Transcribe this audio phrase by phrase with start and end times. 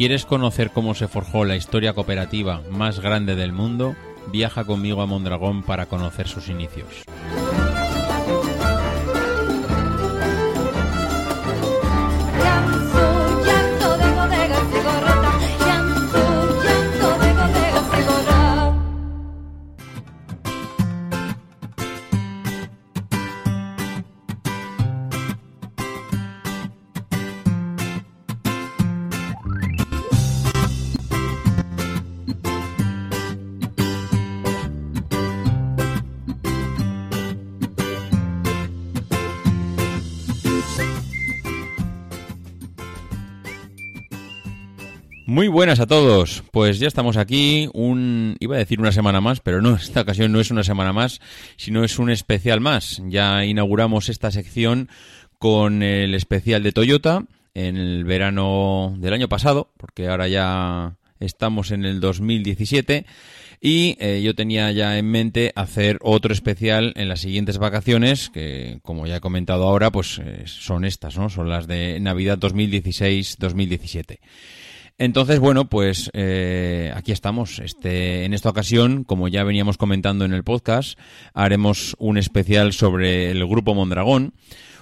[0.00, 3.94] Quieres conocer cómo se forjó la historia cooperativa más grande del mundo,
[4.32, 7.04] viaja conmigo a Mondragón para conocer sus inicios.
[45.60, 46.42] Buenas a todos.
[46.52, 50.32] Pues ya estamos aquí, un iba a decir una semana más, pero no, esta ocasión
[50.32, 51.20] no es una semana más,
[51.58, 53.02] sino es un especial más.
[53.08, 54.88] Ya inauguramos esta sección
[55.38, 61.72] con el especial de Toyota en el verano del año pasado, porque ahora ya estamos
[61.72, 63.04] en el 2017
[63.60, 68.78] y eh, yo tenía ya en mente hacer otro especial en las siguientes vacaciones que
[68.80, 74.20] como ya he comentado ahora pues eh, son estas no son las de Navidad 2016-2017
[75.00, 77.58] entonces, bueno, pues eh, aquí estamos.
[77.58, 80.98] Este, en esta ocasión, como ya veníamos comentando en el podcast,
[81.34, 84.34] haremos un especial sobre el Grupo Mondragón,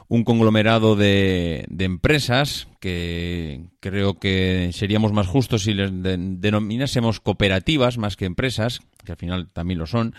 [0.09, 7.21] un conglomerado de, de empresas que creo que seríamos más justos si les de- denominásemos
[7.21, 10.15] cooperativas más que empresas, que al final también lo son,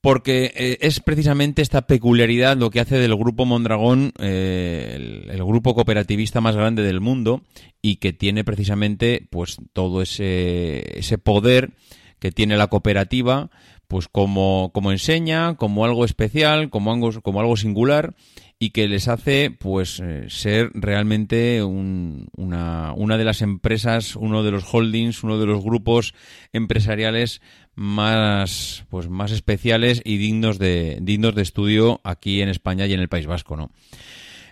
[0.00, 5.74] porque eh, es precisamente esta peculiaridad lo que hace del Grupo Mondragón eh, el, grupo
[5.74, 7.42] cooperativista más grande del mundo
[7.82, 11.72] y que tiene precisamente pues todo ese, ese poder
[12.18, 13.50] que tiene la cooperativa
[13.88, 18.14] pues como, como enseña, como algo especial, como algo, como algo singular
[18.60, 24.44] y que les hace pues eh, ser realmente un- una, una de las empresas, uno
[24.44, 26.14] de los holdings, uno de los grupos
[26.52, 27.40] empresariales
[27.80, 33.00] más pues más especiales y dignos de dignos de estudio aquí en España y en
[33.00, 33.70] el País Vasco, ¿no?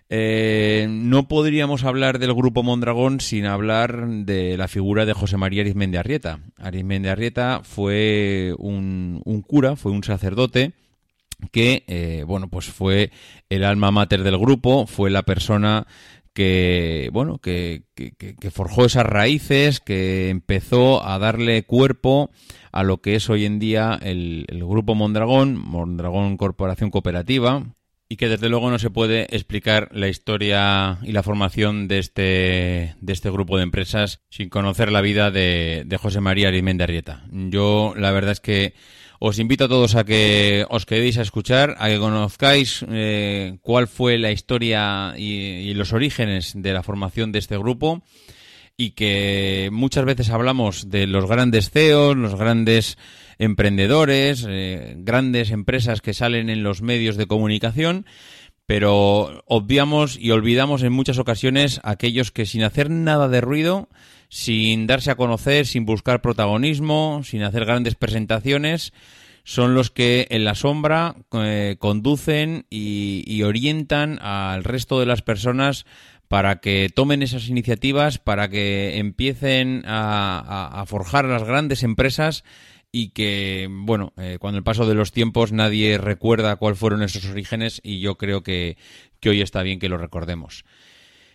[0.08, 5.60] Eh, no podríamos hablar del grupo Mondragón sin hablar de la figura de José María
[5.60, 6.40] Arizmendi Arrieta.
[6.56, 10.72] Arizmendi Arrieta fue un, un cura, fue un sacerdote
[11.52, 13.10] que, eh, bueno, pues fue
[13.50, 15.86] el alma mater del grupo, fue la persona
[16.32, 22.30] que, bueno, que, que- forjó esas raíces, que empezó a darle cuerpo
[22.78, 27.74] a lo que es hoy en día el, grupo Mondragón, Mondragón Corporación Cooperativa,
[28.08, 32.94] y que desde luego no se puede explicar la historia y la formación de este,
[33.00, 37.24] de este grupo de empresas sin conocer la vida de, de José María Arimendi Arrieta.
[37.32, 38.74] Yo la verdad es que
[39.18, 43.88] os invito a todos a que os quedéis a escuchar, a que conozcáis eh, cuál
[43.88, 48.04] fue la historia y los orígenes de la formación de este grupo
[48.80, 52.96] y que muchas veces hablamos de los grandes CEOs, los grandes
[53.38, 58.06] emprendedores, eh, grandes empresas que salen en los medios de comunicación,
[58.66, 63.88] pero obviamos y olvidamos en muchas ocasiones aquellos que sin hacer nada de ruido,
[64.28, 68.92] sin darse a conocer, sin buscar protagonismo, sin hacer grandes presentaciones,
[69.42, 75.22] son los que en la sombra eh, conducen y, y orientan al resto de las
[75.22, 75.84] personas
[76.28, 82.44] para que tomen esas iniciativas, para que empiecen a, a- forjar las grandes empresas
[82.92, 87.24] y que, bueno, eh, con el paso de los tiempos nadie recuerda cuáles fueron esos
[87.26, 88.76] orígenes y yo creo que,
[89.20, 90.64] que hoy está bien que lo recordemos.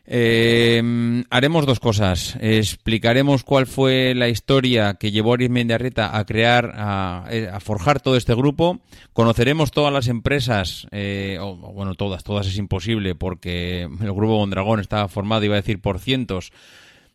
[0.06, 2.38] Eh, haremos dos cosas.
[2.42, 8.18] Explicaremos cuál fue la historia que llevó a a crear, a, eh, a forjar todo
[8.18, 8.82] este grupo.
[9.14, 14.80] Conoceremos todas las empresas, eh, o, bueno, todas, todas es imposible porque el grupo Mondragón
[14.80, 16.52] estaba formado, iba a decir, por cientos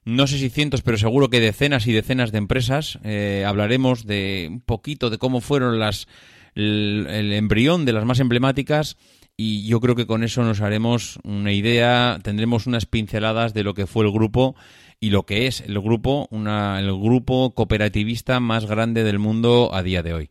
[0.05, 2.99] no sé si cientos, pero seguro que decenas y decenas de empresas.
[3.05, 6.08] Eh, hablaremos de un poquito de cómo fueron las
[6.55, 8.96] el embrión de las más emblemáticas
[9.40, 13.73] y yo creo que con eso nos haremos una idea, tendremos unas pinceladas de lo
[13.73, 14.56] que fue el grupo
[14.99, 19.85] y lo que es el grupo, una, el grupo cooperativista más grande del mundo a
[19.85, 20.31] día de hoy.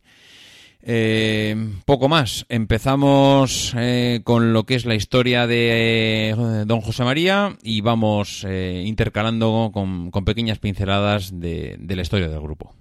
[0.81, 1.55] Eh,
[1.85, 2.45] poco más.
[2.49, 8.45] Empezamos eh, con lo que es la historia de eh, Don José María y vamos
[8.45, 12.73] eh, intercalando con, con pequeñas pinceladas de, de la historia del grupo.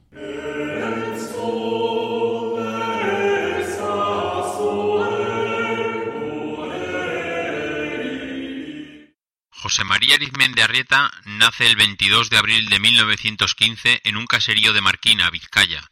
[9.67, 14.81] José María Arizmendi Arrieta nace el 22 de abril de 1915 en un caserío de
[14.81, 15.91] Marquina, Vizcaya.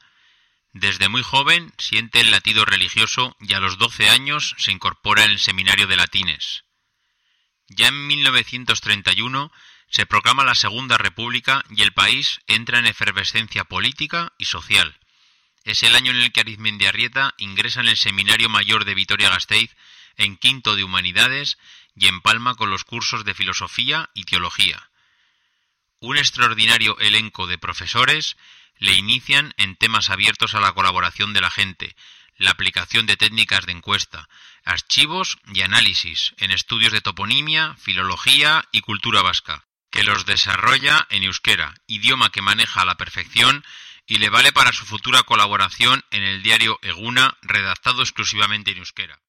[0.72, 5.32] Desde muy joven siente el latido religioso y a los 12 años se incorpora en
[5.32, 6.62] el seminario de latines.
[7.66, 9.50] Ya en 1931
[9.90, 15.00] se proclama la Segunda República y el país entra en efervescencia política y social.
[15.64, 19.74] Es el año en el que Arizmendi Arrieta ingresa en el Seminario Mayor de Vitoria-Gasteiz
[20.16, 21.58] en quinto de Humanidades
[21.94, 24.90] y empalma con los cursos de Filosofía y Teología.
[26.00, 28.36] Un extraordinario elenco de profesores
[28.78, 31.96] le inician en temas abiertos a la colaboración de la gente,
[32.36, 34.28] la aplicación de técnicas de encuesta,
[34.64, 41.22] archivos y análisis en estudios de toponimia, filología y cultura vasca, que los desarrolla en
[41.22, 43.64] euskera, idioma que maneja a la perfección
[44.06, 49.20] y le vale para su futura colaboración en el diario Eguna, redactado exclusivamente en euskera.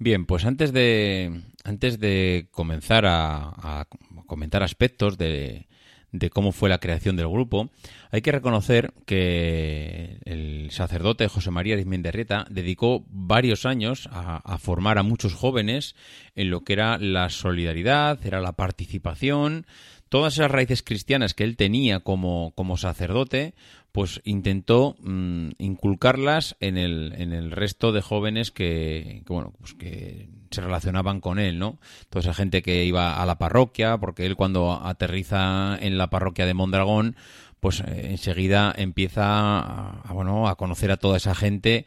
[0.00, 3.86] Bien, pues antes de, antes de comenzar a,
[4.26, 5.66] comentar aspectos de,
[6.12, 7.70] de cómo fue la creación del grupo,
[8.10, 14.98] hay que reconocer que el sacerdote José María Arizmendi Arrieta dedicó varios años a, formar
[14.98, 15.94] a muchos jóvenes
[16.34, 19.66] en lo que era la solidaridad, era la participación,
[20.08, 23.54] todas esas raíces cristianas que él tenía como, como sacerdote,
[23.92, 29.74] pues intentó mmm, inculcarlas en el, en el resto de jóvenes que, que, bueno, pues
[29.74, 31.78] que se relacionaban con él, ¿no?
[32.10, 36.46] Toda esa gente que iba a la parroquia, porque él cuando aterriza en la parroquia
[36.46, 37.16] de Mondragón,
[37.60, 41.86] pues eh, enseguida empieza a, bueno, a conocer a toda esa gente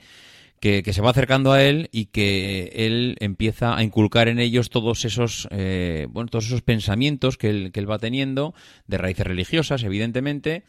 [0.61, 5.05] que, se va acercando a él y que él empieza a inculcar en ellos todos
[5.05, 8.53] esos, eh, bueno, todos esos pensamientos que él, que él va teniendo,
[8.85, 10.63] de raíces religiosas, evidentemente,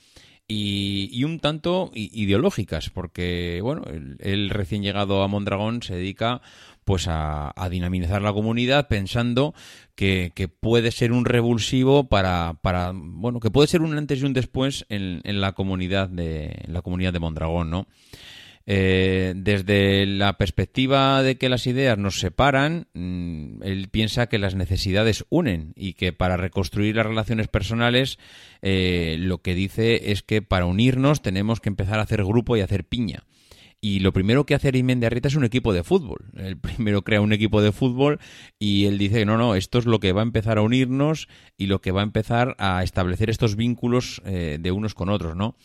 [0.49, 6.41] y, y, un tanto ideológicas, porque, bueno, él, él, recién llegado a Mondragón se dedica
[6.85, 9.55] pues a, a dinamizar la comunidad pensando
[9.95, 14.25] que, que, puede ser un revulsivo para, para, bueno, que puede ser un antes y
[14.25, 17.87] un después en, en la comunidad de, en la comunidad de Mondragón, ¿no?
[18.67, 24.55] Eh, desde la perspectiva de que las ideas nos separan, mmm, él piensa que las
[24.55, 28.19] necesidades unen y que para reconstruir las relaciones personales
[28.63, 32.61] eh, lo que dice es que para unirnos tenemos que empezar a hacer grupo y
[32.61, 33.25] hacer piña.
[33.85, 36.27] Y lo primero que hace Arizmendi Arrieta es un equipo de fútbol.
[36.37, 38.21] El primero crea un equipo de fútbol
[38.61, 41.29] y él dice, no, no, esto es lo que va a empezar a unirnos
[41.59, 45.35] y lo que va a empezar a establecer estos vínculos eh, de unos con otros,
[45.35, 45.57] ¿no?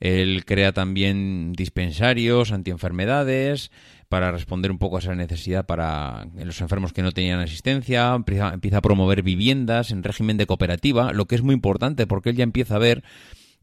[0.00, 3.70] Él crea también dispensarios, antienfermedades,
[4.08, 8.78] para responder un poco a esa necesidad para los enfermos que no tenían asistencia, empieza,
[8.78, 12.44] a promover viviendas en régimen de cooperativa, lo que es muy importante porque él ya
[12.44, 13.02] empieza a ver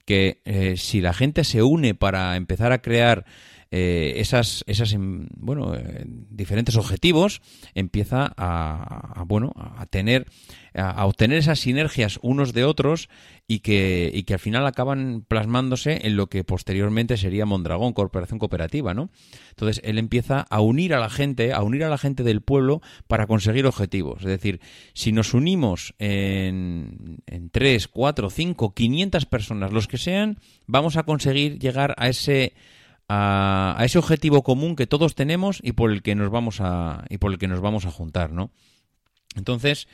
[0.06, 3.26] que eh, si la gente se une para empezar a crear
[3.72, 7.42] eh, esas, esas bueno, eh, diferentes objetivos,
[7.74, 10.28] empieza a, bueno, a tener,
[10.74, 13.08] a, a, obtener esas sinergias unos de otros
[13.48, 18.40] y que, y que al final acaban plasmándose en lo que posteriormente sería Mondragón, Corporación
[18.40, 19.10] Cooperativa, ¿no?
[19.52, 22.82] Entonces él empieza a unir a la gente, a unir a la gente del pueblo
[23.08, 24.20] para conseguir objetivos.
[24.22, 24.60] Es decir,
[24.94, 31.04] si nos unimos en, en 3, 4, 5, 500 personas, los que sean, vamos a
[31.04, 32.54] conseguir llegar a ese
[33.14, 37.18] a, ese objetivo común que todos tenemos y por el que nos vamos a y
[37.18, 38.52] por el que nos vamos a juntar, ¿no?
[39.36, 39.90] Entonces,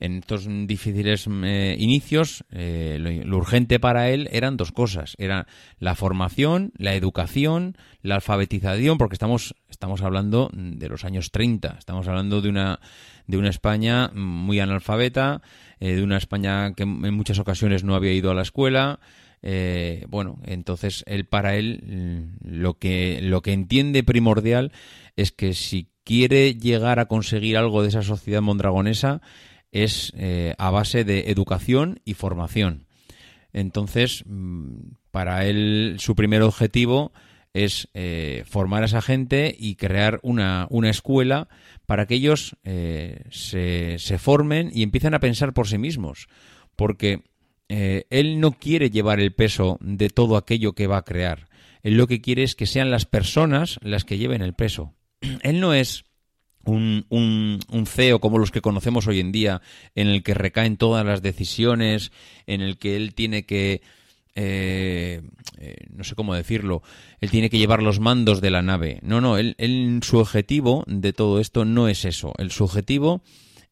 [0.00, 5.46] en estos difíciles eh, inicios, eh, lo, lo, urgente para él eran dos cosas: era
[5.78, 12.08] la formación, la educación, la alfabetización, porque estamos estamos hablando de los años 30, estamos
[12.08, 12.80] hablando de una
[13.26, 15.42] de una España muy analfabeta,
[15.78, 18.98] eh, de una España que en muchas ocasiones no había ido a la escuela.
[19.42, 24.70] Eh, bueno, entonces él para él lo que lo que entiende primordial
[25.16, 29.20] es que si quiere llegar a conseguir algo de esa sociedad mondragonesa
[29.72, 32.86] es eh, a base de educación y formación.
[33.52, 37.12] Entonces, mm, para él su primer objetivo
[37.52, 41.48] es eh, formar a esa gente y crear una, una escuela
[41.84, 46.28] para que ellos se, se formen y empiecen a pensar por sí mismos.
[46.76, 47.22] Porque
[47.74, 51.48] eh, él no quiere llevar el peso de todo aquello que va a crear.
[51.82, 54.92] Él lo que quiere es que sean las personas las que lleven el peso.
[55.42, 56.04] Él no es
[56.64, 59.62] un, un, un, CEO como los que conocemos hoy en día,
[59.94, 62.12] en el que recaen todas las decisiones,
[62.46, 63.80] en el que él tiene que,
[64.34, 65.22] eh,
[65.56, 66.82] eh, no sé cómo decirlo,
[67.20, 69.00] él tiene que llevar los mandos de la nave.
[69.02, 72.34] No, no, él, él, su objetivo de todo esto no es eso.
[72.36, 73.22] El su objetivo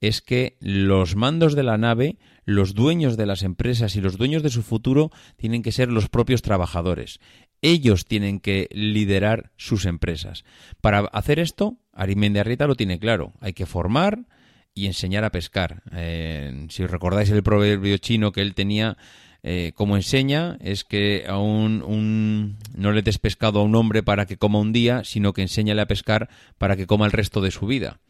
[0.00, 4.42] es que los mandos de la nave, los dueños de las empresas y los dueños
[4.42, 7.20] de su futuro tienen que ser los propios trabajadores.
[7.62, 10.44] Ellos tienen que liderar sus empresas.
[10.80, 13.34] Para hacer esto, Arrieta lo tiene claro.
[13.40, 14.26] Hay que formar
[14.74, 15.82] y enseñar a pescar.
[15.92, 18.96] Eh, si recordáis el proverbio chino que él tenía,
[19.42, 24.38] eh, como enseña, es que a no le des pescado a un hombre para que
[24.38, 27.66] coma un día, sino que enséñale a pescar para que coma el resto de su
[27.66, 28.00] vida.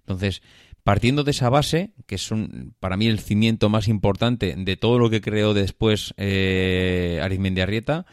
[0.00, 0.42] Entonces,
[0.84, 4.98] partiendo de esa base, que es un, para mí el cimiento más importante de todo
[4.98, 8.06] lo que creó después eh, Arrieta,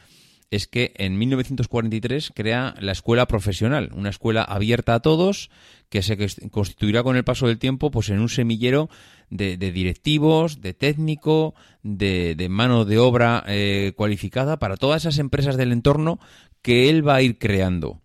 [0.49, 5.49] es que en 1943 crea la escuela profesional, una escuela abierta a todos
[5.89, 6.17] que se
[6.49, 8.89] constituirá con el paso del tiempo pues en un semillero
[9.29, 15.57] de, directivos, de técnico, de, de mano de obra eh, cualificada para todas esas empresas
[15.57, 16.19] del entorno
[16.61, 18.01] que él va a ir creando.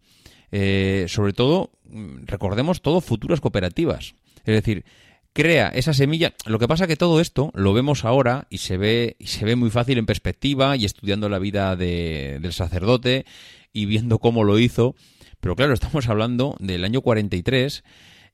[0.51, 4.15] Eh, sobre todo, mm, recordemos todo futuras cooperativas.
[4.45, 4.85] Es decir,
[5.33, 6.35] crea esa semilla.
[6.47, 9.57] Lo que pasa que todo esto lo vemos ahora y se ve y se ve
[9.57, 13.25] muy fácil en perspectiva y estudiando la vida de, del sacerdote
[13.73, 14.95] y viendo cómo lo hizo.
[15.41, 17.85] Pero claro, estamos hablando del año 43.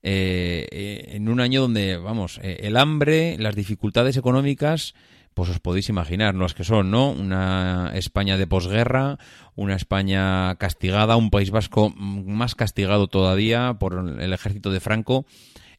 [0.03, 4.95] Eh, eh, en un año donde, vamos, eh, el hambre, las dificultades económicas,
[5.35, 7.11] pues os podéis imaginar, es que son, ¿no?
[7.11, 9.19] Una España de posguerra,
[9.57, 15.27] una España castigada, un País Vasco más castigado todavía por el ejército de Franco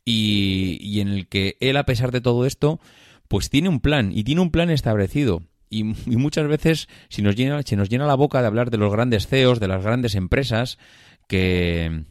[0.06, 2.80] y, en el que él, a pesar de todo esto,
[3.28, 5.44] pues tiene un plan y tiene un plan establecido.
[5.70, 8.92] Y, muchas veces si nos llena, se nos llena la boca de hablar de los
[8.92, 10.80] grandes CEOs, de las grandes empresas
[11.28, 12.06] que,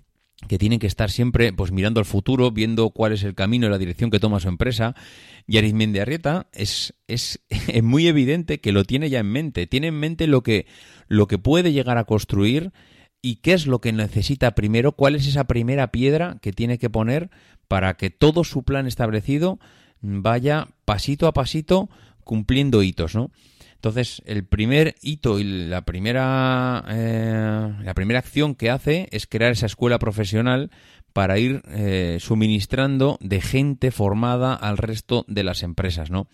[0.46, 3.70] que tienen que estar siempre pues mirando al futuro, viendo cuál es el camino y
[3.70, 4.94] la dirección que toma su empresa.
[5.46, 9.66] Y Arizmendi Arrieta es, es, es, muy evidente que lo tiene ya en mente.
[9.66, 10.66] Tiene en mente lo que,
[11.08, 12.72] lo que puede llegar a construir
[13.20, 16.90] y qué es lo que necesita primero, cuál es esa primera piedra que tiene que
[16.90, 17.30] poner
[17.68, 19.58] para que todo su plan establecido
[20.00, 21.88] vaya pasito a pasito
[22.24, 23.30] cumpliendo hitos, ¿no?
[23.74, 29.52] Entonces, el primer hito y la primera, eh, la primera acción que hace es crear
[29.52, 30.70] esa escuela profesional
[31.12, 36.28] para ir eh, suministrando de gente formada al resto de las empresas, ¿no?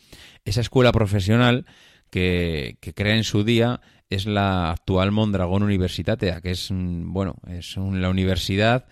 [0.46, 1.66] Esa escuela profesional
[2.08, 7.76] que, crea en su día es la actual Mondragón Universitatea, que es, mm, bueno, es
[7.76, 8.86] la universidad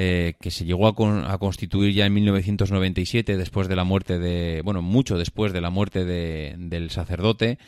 [0.00, 4.80] eh, que se llegó a, constituir ya en 1997, después de la muerte de, bueno,
[4.80, 7.58] mucho después de la muerte del sacerdote,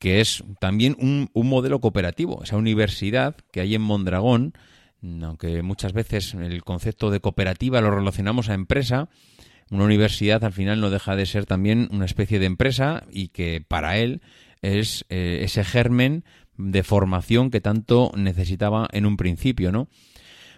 [0.00, 4.54] que es también un, modelo cooperativo, esa universidad que hay en Mondragón,
[5.22, 9.08] aunque muchas veces el concepto de cooperativa lo relacionamos a empresa,
[9.70, 13.64] una universidad al final no deja de ser también una especie de empresa y que
[13.66, 14.22] para él
[14.60, 16.24] es eh, ese germen
[16.56, 19.88] de formación que tanto necesitaba en un principio, ¿no?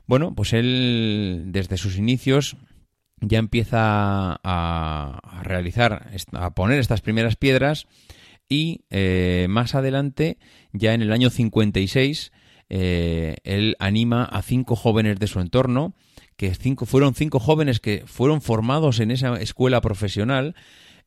[0.07, 2.57] Bueno, pues él desde sus inicios
[3.21, 7.87] ya empieza a, realizar, a poner estas primeras piedras
[8.49, 10.39] y eh, más adelante,
[10.73, 12.33] ya en el año 56,
[12.69, 15.95] eh, él anima a cinco jóvenes de su entorno,
[16.37, 20.55] que cinco, fueron cinco jóvenes que fueron formados en esa escuela profesional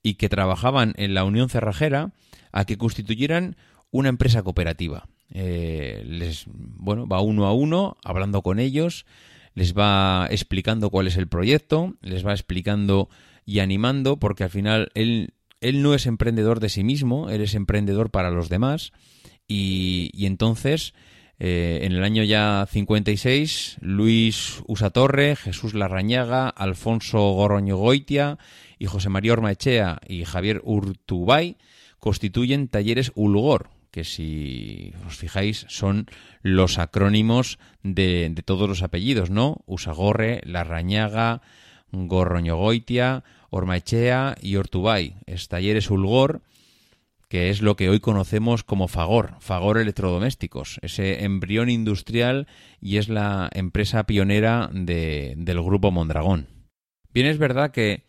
[0.01, 2.11] y que trabajaban en la Unión Cerrajera,
[2.51, 3.55] a que constituyeran
[3.91, 5.07] una empresa cooperativa.
[5.31, 9.05] Eh, les, bueno, va uno a uno hablando con ellos,
[9.53, 13.09] les va explicando cuál es el proyecto, les va explicando
[13.45, 17.55] y animando, porque al final él, él no es emprendedor de sí mismo, él es
[17.55, 18.91] emprendedor para los demás.
[19.47, 20.93] Y, y entonces,
[21.39, 28.37] eh, en el año ya 56, Luis Usatorre, Jesús Larrañaga, Alfonso Goroño Goitia
[28.77, 31.57] y José María Ormaechea y Javier Urtubay
[31.99, 36.07] constituyen talleres Ulgor, que si os fijáis son
[36.41, 39.63] los acrónimos de, de todos los apellidos, ¿no?
[39.65, 41.41] Usagorre, Larrañaga,
[41.91, 45.15] Gorroñogoitia, Ormaechea y Ortubay.
[45.25, 46.41] Es Talleres Ulgor,
[47.29, 52.47] que es lo que hoy conocemos como Fagor, Fagor Electrodomésticos, ese embrión industrial
[52.81, 56.47] y es la empresa pionera de, del grupo Mondragón.
[57.13, 58.03] Bien, es verdad que,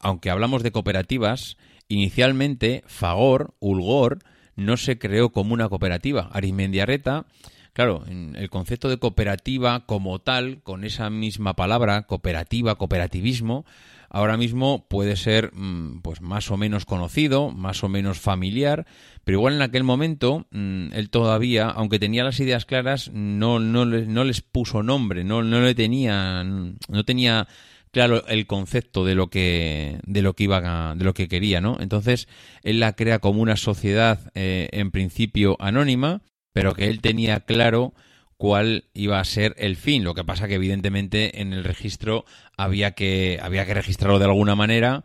[0.00, 1.56] aunque hablamos de cooperativas,
[1.88, 4.18] inicialmente Fagor, Ulgor,
[4.56, 6.28] no se creó como una cooperativa.
[6.32, 7.26] Arismendiarreta
[7.72, 13.64] Claro, el concepto de cooperativa como tal, con esa misma palabra, cooperativa, cooperativismo,
[14.10, 18.86] ahora mismo puede ser mm, pues más o menos conocido, más o menos familiar,
[19.24, 23.86] pero igual en aquel momento mm, él todavía, aunque tenía las ideas claras, no, no,
[23.86, 27.48] no les puso nombre, no, no le tenía, no tenía
[27.92, 31.78] claro el concepto de lo que de lo que iba de lo que quería no
[31.78, 32.26] entonces
[32.62, 36.22] él la crea como una sociedad eh, en principio anónima
[36.52, 37.94] pero que él tenía claro
[38.42, 40.02] cuál iba a ser el fin.
[40.02, 42.24] Lo que pasa que evidentemente en el registro
[42.56, 45.04] había que, había que registrarlo de alguna manera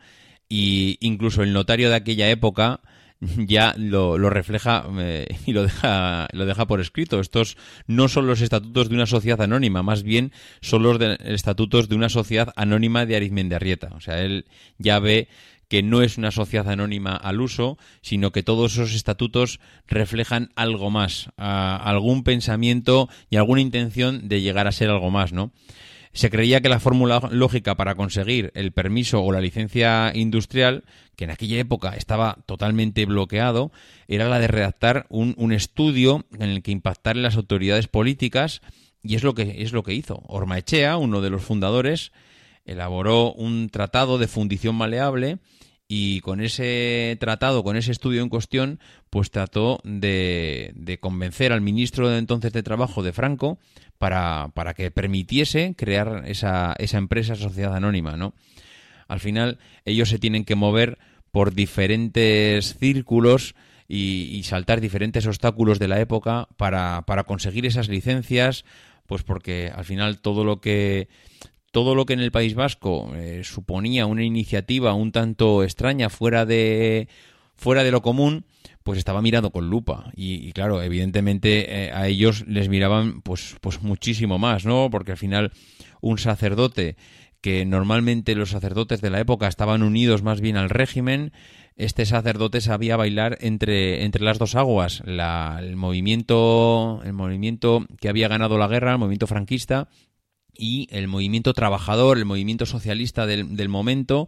[0.49, 2.81] y incluso el notario de aquella época
[3.37, 7.19] ya lo, lo refleja eh, y lo deja, lo deja por escrito.
[7.19, 7.57] Estos
[7.87, 10.31] no son los estatutos de una sociedad anónima, más bien
[10.61, 13.89] son los estatutos de una sociedad anónima de Arizmendiarrieta.
[13.95, 14.45] O sea, él
[14.77, 15.27] ya ve
[15.67, 20.89] que no es una sociedad anónima al uso, sino que todos esos estatutos reflejan algo
[20.89, 25.51] más, algún pensamiento y alguna intención de llegar a ser algo más, ¿no?
[26.17, 30.83] Se creía que la fórmula lógica para conseguir el permiso o la licencia industrial,
[31.15, 33.71] que en aquella época estaba totalmente bloqueado,
[34.07, 38.61] era la de redactar un, un estudio en el que impactar en las autoridades políticas,
[39.03, 40.23] y es lo que, es lo que hizo.
[40.25, 42.11] Ormaechea, uno de los fundadores,
[42.65, 45.37] elaboró un tratado de fundición maleable
[45.87, 48.79] y con ese tratado, con ese estudio en cuestión,
[49.09, 53.57] pues trató de, de convencer al ministro de entonces de Trabajo de Franco
[53.97, 58.33] para, para que permitiese crear esa, esa empresa sociedad anónima, ¿no?
[59.07, 60.97] Al final ellos se tienen que mover
[61.31, 63.55] por diferentes círculos
[63.87, 68.65] y, y saltar diferentes obstáculos de la época para, para conseguir esas licencias,
[69.05, 71.07] pues porque al final todo lo que
[71.77, 76.43] todo lo que en el País Vasco eh, suponía una iniciativa un tanto extraña fuera
[76.43, 77.07] de
[77.55, 78.45] fuera de lo común
[78.81, 80.11] pues estaba mirado con lupa.
[80.15, 85.19] Y, claro evidentemente eh, a ellos les miraban pues pues muchísimo más no porque al
[85.19, 85.51] final
[86.01, 86.95] un sacerdote
[87.41, 91.31] que normalmente los sacerdotes de la época estaban unidos más bien al régimen
[91.75, 98.09] este sacerdote sabía bailar entre, entre las dos aguas, la, el movimiento el movimiento que
[98.09, 99.89] había ganado la guerra, el movimiento franquista
[100.57, 104.27] y el movimiento trabajador, el movimiento socialista del, momento,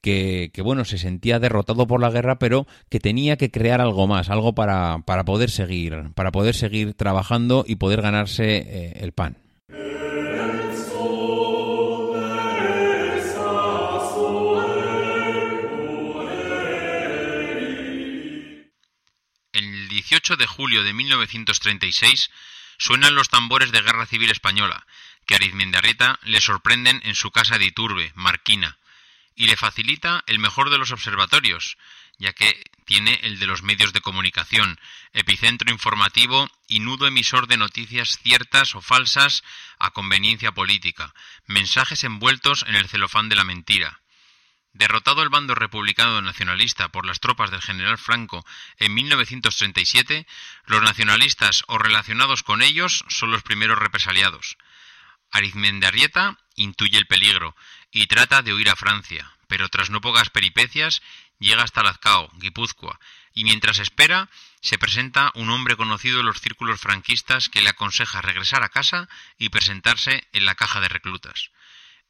[0.00, 4.06] que, que, bueno, se sentía derrotado por la guerra, pero que tenía que crear algo
[4.06, 9.12] más, algo para, para poder seguir, para poder seguir trabajando y poder ganarse eh, el
[9.12, 9.36] pan.
[19.52, 22.30] El 18 de julio de 1936
[22.78, 24.86] suenan los tambores de Guerra Civil Española
[25.26, 28.78] que Arizmendiarrieta le sorprenden en su casa de Iturbe, Marquina,
[29.34, 31.76] y le facilita el mejor de los observatorios,
[32.18, 34.78] ya que tiene el de los medios de comunicación,
[35.12, 39.42] epicentro informativo y nudo emisor de noticias ciertas o falsas
[39.78, 41.14] a conveniencia política,
[41.46, 44.00] mensajes envueltos en el celofán de la mentira.
[44.74, 48.44] Derrotado el bando republicano nacionalista por las tropas del general Franco
[48.78, 50.26] en 1937,
[50.66, 54.56] los nacionalistas o relacionados con ellos son los primeros represaliados.
[55.32, 57.56] Arizmendiarrieta intuye el peligro
[57.90, 61.02] y trata de huir a Francia, pero tras no pocas peripecias
[61.38, 63.00] llega hasta Lazcao, Guipúzcoa,
[63.34, 64.28] y mientras espera
[64.60, 69.08] se presenta un hombre conocido en los círculos franquistas que le aconseja regresar a casa
[69.38, 71.50] y presentarse en la caja de reclutas.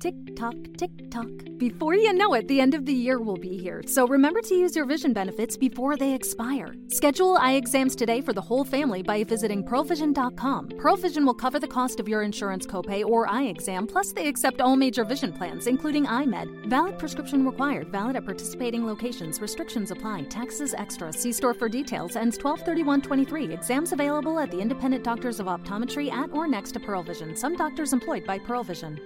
[0.00, 1.28] Tick tock, tick tock.
[1.58, 3.82] Before you know it, the end of the year will be here.
[3.86, 6.74] So remember to use your vision benefits before they expire.
[6.88, 10.70] Schedule eye exams today for the whole family by visiting ProVision.com.
[10.70, 14.62] ProVision will cover the cost of your insurance copay or eye exam, plus they accept
[14.62, 16.66] all major vision plans, including iMed.
[16.70, 17.88] Valid prescription required.
[17.88, 19.38] Valid at participating locations.
[19.38, 20.22] Restrictions apply.
[20.30, 21.12] Taxes extra.
[21.12, 22.16] See store for details.
[22.16, 23.52] Ends 123123.
[23.52, 27.36] Exams available at the independent doctors of optometry at or next to Pearl Vision.
[27.36, 28.98] Some doctors employed by Pearl Vision.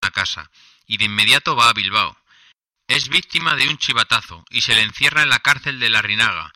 [0.00, 0.50] A casa
[0.86, 2.16] y de inmediato va a Bilbao.
[2.88, 6.52] Es víctima de un chivatazo y se le encierra en la cárcel de La Rinaga.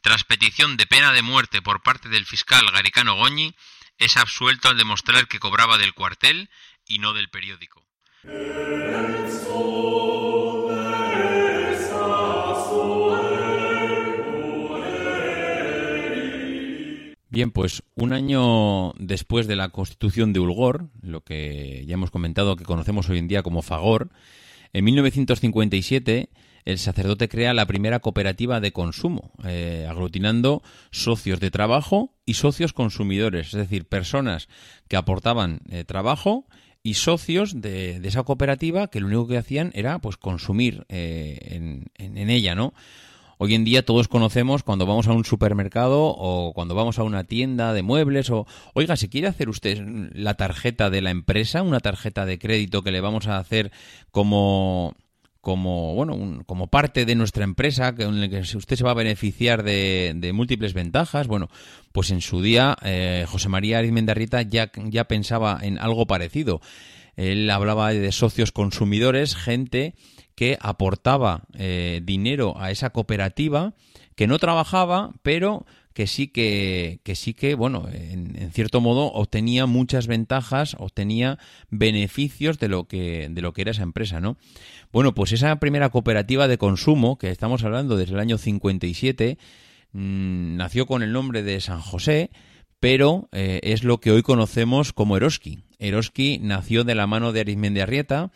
[0.00, 3.54] Tras petición de pena de muerte por parte del fiscal Garicano Goñi,
[3.98, 6.50] es absuelto al demostrar que cobraba del cuartel
[6.86, 7.84] y no del periódico.
[17.30, 22.56] Bien, pues un año después de la constitución de Ulgor, lo que ya hemos comentado
[22.56, 24.08] que conocemos hoy en día como Fagor,
[24.72, 26.30] en 1957
[26.64, 32.72] el sacerdote crea la primera cooperativa de consumo, eh, aglutinando socios de trabajo y socios
[32.72, 34.48] consumidores, es decir, personas
[34.86, 36.46] que aportaban eh, trabajo
[36.82, 41.86] y socios de, esa cooperativa que lo único que hacían era pues consumir eh, en,
[41.94, 42.74] en ella, ¿no?
[43.40, 47.22] Hoy en día todos conocemos cuando vamos a un supermercado o cuando vamos a una
[47.22, 49.78] tienda de muebles o, oiga, si quiere hacer usted
[50.12, 53.70] la tarjeta de la empresa, una tarjeta de crédito que le vamos a hacer
[54.10, 54.94] como
[55.40, 58.94] como bueno como parte de nuestra empresa que en la que usted se va a
[58.94, 61.48] beneficiar de, múltiples ventajas bueno
[61.92, 66.60] pues en su día eh, José María Arizmendarrieta ya ya pensaba en algo parecido.
[67.14, 69.94] Él hablaba de socios consumidores gente
[70.38, 73.74] que aportaba eh, dinero a esa cooperativa,
[74.14, 79.66] que no trabajaba, pero que sí que, que sí que, bueno, en, cierto modo obtenía
[79.66, 84.36] muchas ventajas, obtenía beneficios de lo que, de lo que era esa empresa, ¿no?
[84.92, 89.38] Bueno, pues esa primera cooperativa de consumo, que estamos hablando desde el año 57,
[89.90, 92.30] mmm, nació con el nombre de San José,
[92.78, 95.64] pero eh, es lo que hoy conocemos como Eroski.
[95.80, 98.30] Eroski nació de la mano de Arizmendi Arrieta,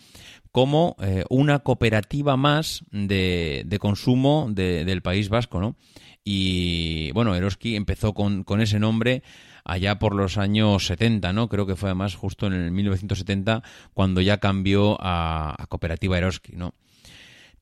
[0.52, 5.76] como eh, una cooperativa más de, de consumo del País Vasco, ¿no?
[6.24, 9.22] Y bueno, Eroski empezó con, con, ese nombre
[9.64, 11.48] allá por los años 70, ¿no?
[11.48, 13.62] Creo que fue además justo en el 1970
[13.94, 16.74] cuando ya cambió a, Cooperativa Eroski, ¿no?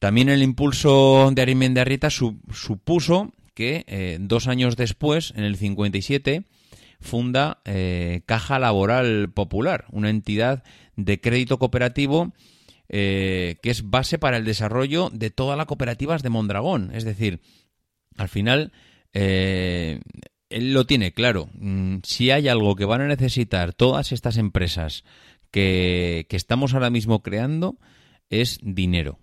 [0.00, 6.44] También el impulso de Arimen Arrieta supuso que eh, dos años después, en el 57,
[7.00, 10.64] funda eh, Caja Laboral Popular, una entidad
[10.96, 12.32] de crédito cooperativo
[12.90, 16.90] eh, que es base para el desarrollo de todas las cooperativas de Mondragón.
[16.92, 17.40] Es decir,
[18.18, 18.72] al final,
[19.14, 20.00] eh,
[20.50, 21.48] él lo tiene claro.
[21.54, 25.04] Mm, si hay algo que van a necesitar todas estas empresas
[25.50, 27.78] que estamos ahora mismo creando,
[28.28, 29.18] es dinero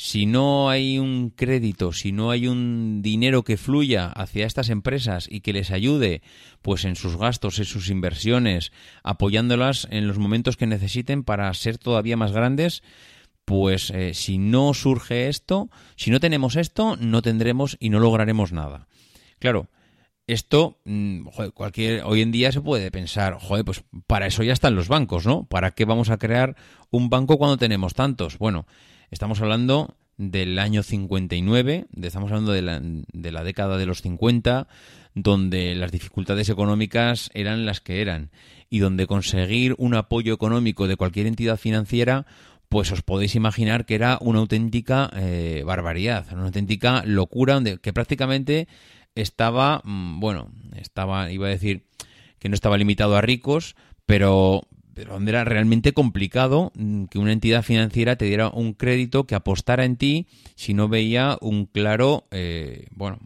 [0.00, 5.26] si no hay un crédito, si no hay un dinero que fluya hacia estas empresas
[5.28, 6.22] y que les ayude
[6.62, 8.70] pues en sus gastos, en sus inversiones,
[9.02, 12.84] apoyándolas en los momentos que necesiten para ser todavía más grandes,
[13.44, 18.52] pues eh, si no surge esto, si no tenemos esto, no tendremos y no lograremos
[18.52, 18.86] nada.
[19.40, 19.68] Claro,
[20.28, 24.76] esto, mm, cualquier, hoy en día se puede pensar, joder, pues para eso ya están
[24.76, 25.42] los bancos, ¿no?
[25.46, 26.54] ¿Para qué vamos a crear
[26.90, 28.38] un banco cuando tenemos tantos?
[28.38, 28.64] Bueno,
[29.10, 34.68] Estamos hablando del año 59, estamos hablando de la, de la década de los 50,
[35.14, 38.30] donde las dificultades económicas eran las que eran
[38.68, 42.26] y donde conseguir un apoyo económico de cualquier entidad financiera
[42.68, 47.92] pues os podéis imaginar que era una auténtica eh, barbaridad, una auténtica locura, donde, que
[47.92, 48.68] prácticamente
[49.14, 51.86] estaba, mm, bueno, estaba, iba a decir
[52.38, 54.62] que no estaba limitado a ricos, pero,
[55.04, 59.84] donde era realmente complicado mm, que una entidad financiera te diera un crédito que apostara
[59.84, 63.18] en ti si no veía un claro, eh, bueno,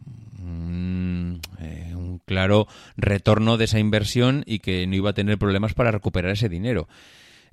[1.59, 5.91] eh, un claro retorno de esa inversión y que no iba a tener problemas para
[5.91, 6.87] recuperar ese dinero.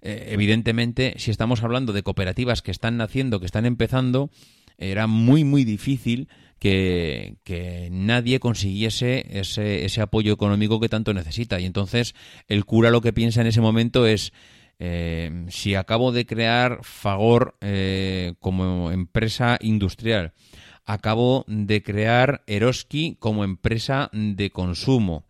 [0.03, 4.31] Eh, evidentemente, si estamos hablando de cooperativas que están naciendo, que están empezando,
[4.79, 6.29] era muy, muy difícil
[6.61, 11.59] que, nadie consiguiese ese, ese, apoyo económico que tanto necesita.
[11.59, 12.15] Y entonces
[12.47, 14.33] el cura lo que piensa en ese momento es,
[14.79, 20.35] eh, si acabo de crear Fagor eh, como empresa industrial,
[20.85, 25.25] acabo de crear Eroski como empresa de consumo,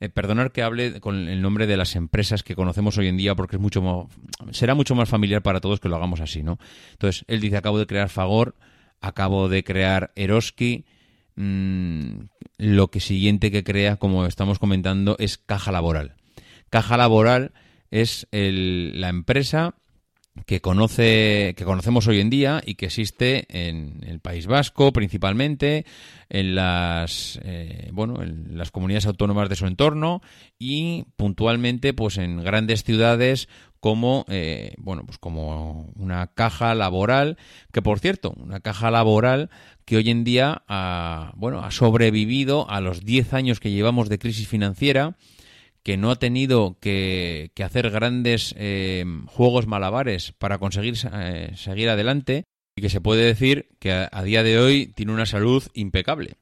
[0.00, 3.34] eh, perdonar que hable con el nombre de las empresas que conocemos hoy en día
[3.34, 4.08] porque es mucho
[4.50, 6.58] será mucho más familiar para todos que lo hagamos así, ¿no?
[6.92, 8.56] Entonces, él dice, acabo de crear Fagor,
[9.00, 10.84] acabo de crear Eroski.
[11.36, 12.26] Mm,
[12.58, 16.14] lo que siguiente que crea, como estamos comentando, es Caja Laboral.
[16.70, 17.52] Caja Laboral
[17.90, 19.74] es la empresa
[20.44, 25.86] que conoce que conocemos hoy en día y que existe en el País Vasco principalmente
[26.28, 30.20] en las eh, bueno en las comunidades autónomas de su entorno
[30.58, 33.48] y puntualmente pues en grandes ciudades
[33.80, 37.36] como eh, bueno pues como una caja laboral
[37.72, 39.50] que por cierto una caja laboral
[39.84, 44.18] que hoy en día ha, bueno ha sobrevivido a los 10 años que llevamos de
[44.18, 45.16] crisis financiera
[45.86, 52.42] que no ha tenido que, hacer grandes eh, juegos malabares para conseguir eh, seguir adelante
[52.74, 56.38] y que se puede decir que a, día de hoy tiene una salud impecable.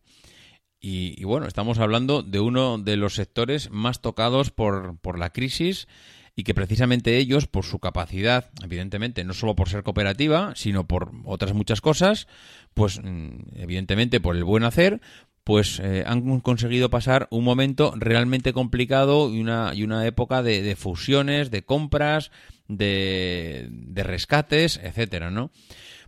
[0.80, 5.88] Y, bueno, estamos hablando de uno de los sectores más tocados por, por la crisis
[6.36, 11.12] y que precisamente ellos, por su capacidad, evidentemente, no solo por ser cooperativa, sino por
[11.24, 12.26] otras muchas cosas,
[12.74, 15.00] pues mm, evidentemente por el buen hacer,
[15.44, 20.62] pues eh, han conseguido pasar un momento realmente complicado y una, y una época de,
[20.62, 22.30] de fusiones, de compras,
[22.68, 25.50] de, rescates, etcétera, ¿no?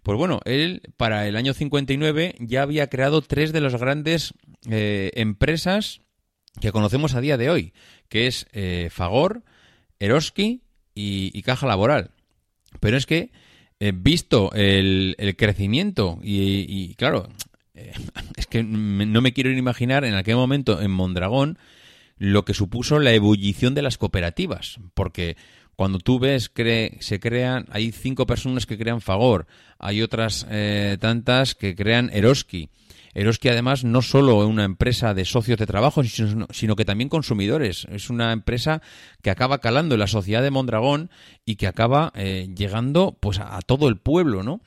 [0.02, 4.34] Pues bueno, él para el año 59 ya había creado tres de las grandes
[4.70, 6.00] eh, empresas
[6.60, 7.72] que conocemos a día de hoy,
[8.08, 9.42] que es eh, Fagor,
[10.00, 10.62] Eroski
[10.94, 12.10] y, Caja Laboral.
[12.80, 13.30] Pero es que,
[13.80, 17.28] eh, visto el, crecimiento y, claro,
[17.74, 17.92] eh,
[18.36, 21.58] es que no me quiero imaginar en aquel momento en Mondragón
[22.18, 25.36] lo que supuso la ebullición de las cooperativas, porque
[25.76, 26.50] cuando tú ves
[27.00, 29.46] se crean, hay cinco personas que crean Fagor,
[29.78, 32.70] hay otras eh, tantas que crean Eroski.
[33.16, 37.86] Eroski además no solo es una empresa de socios de trabajo, sino, que también consumidores.
[37.90, 38.82] Es una empresa
[39.22, 41.10] que acaba calando en la sociedad de Mondragón
[41.46, 44.60] y que acaba eh, llegando pues a, todo el pueblo, ¿no?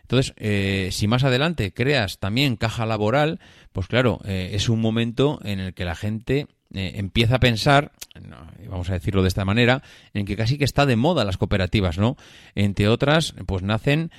[0.00, 3.38] Entonces, eh, si más adelante creas también caja laboral,
[3.70, 7.92] pues claro, eh, es un momento en el que la gente empieza a pensar,
[8.28, 9.82] no, vamos a decirlo de esta manera,
[10.14, 12.16] en que casi que está de moda las cooperativas, ¿no?
[12.54, 14.10] Entre otras, pues nacen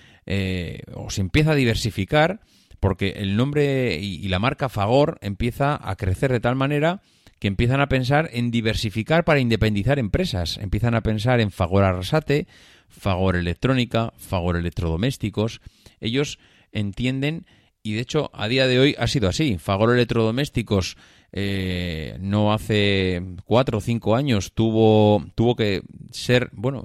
[0.93, 2.41] o se empieza a diversificar
[2.81, 7.01] porque el nombre y, la marca Fagor empieza a crecer de tal manera
[7.39, 10.57] que empiezan a pensar en diversificar para independizar empresas.
[10.57, 12.47] Empiezan a pensar en Fagor Arrasate,
[12.89, 15.61] Fagor Electrónica, Fagor Electrodomésticos.
[15.99, 16.39] Ellos
[16.71, 17.45] entienden,
[17.83, 19.59] y de hecho a día de hoy ha sido así.
[19.59, 20.97] Fagor Electrodomésticos
[21.31, 26.83] eh, no hace cuatro o cinco años tuvo, tuvo que ser, bueno,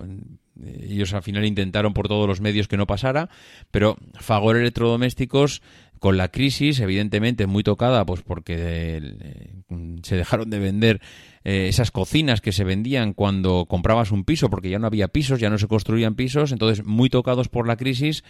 [0.65, 3.29] ellos al final intentaron por todos los medios que no pasara,
[3.71, 5.63] pero Fagor Electrodomésticos
[5.99, 9.55] con la crisis, evidentemente muy tocada, pues porque eh,
[10.03, 11.01] se dejaron de vender
[11.45, 15.41] eh, esas cocinas que se vendían cuando comprabas un piso, porque ya no había pisos,
[15.41, 18.25] ya no se construían pisos, entonces muy tocados por la crisis,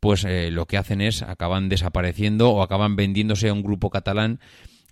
[0.00, 4.40] pues eh, lo que hacen es acaban desapareciendo o acaban vendiéndose a un grupo catalán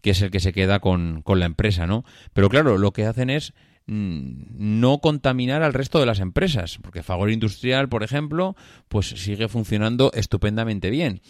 [0.05, 2.05] que es el que se queda con, con la empresa, ¿no?
[2.35, 3.55] Pero claro, lo que hacen es
[3.87, 8.55] mm, no contaminar al resto de las empresas, porque Fagor Industrial, por ejemplo,
[8.89, 11.23] pues sigue funcionando estupendamente bien.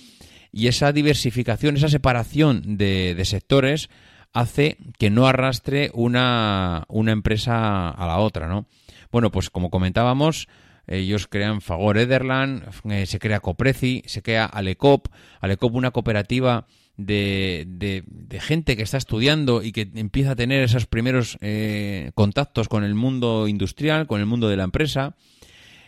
[0.57, 3.91] Y esa diversificación, esa separación de, de sectores
[4.33, 8.67] hace que no arrastre una, una empresa a la otra, ¿no?
[9.11, 10.49] Bueno, pues como comentábamos,
[10.87, 15.09] ellos crean Fagor Ederland, eh, se crea Copreci, se crea Alecop,
[15.41, 20.87] Alecop una cooperativa de, de, gente que está estudiando y que empieza a tener esos
[20.87, 25.17] primeros eh, contactos con el mundo industrial, con el mundo de la empresa.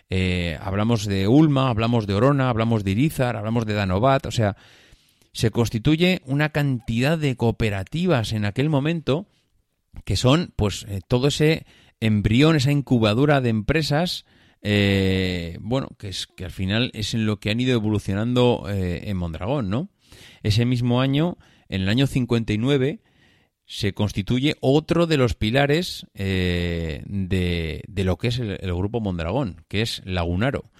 [0.08, 4.56] Eh, hablamos de Ulma, hablamos de Orona, hablamos de Irizar, hablamos de Danovat, o sea,
[5.32, 9.26] se constituye una cantidad de cooperativas en aquel momento
[10.04, 11.66] que son, pues, eh, todo ese
[12.00, 14.26] embrión, esa incubadora de empresas,
[14.62, 19.16] eh, bueno, que es que al final es en lo que han ido evolucionando en
[19.16, 19.88] Mondragón, ¿no?
[20.42, 21.36] Ese mismo año,
[21.68, 23.00] en el año 59,
[23.66, 29.64] se constituye otro de los pilares eh, de, de, lo que es el, grupo Mondragón,
[29.68, 30.70] que es Lagunaro.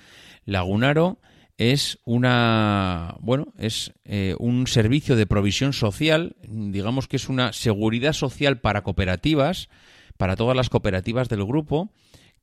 [0.44, 1.18] Lagunaro
[1.58, 8.12] es una bueno es eh, un servicio de provisión social, digamos que es una seguridad
[8.12, 9.68] social para cooperativas,
[10.16, 11.90] para todas las cooperativas del grupo,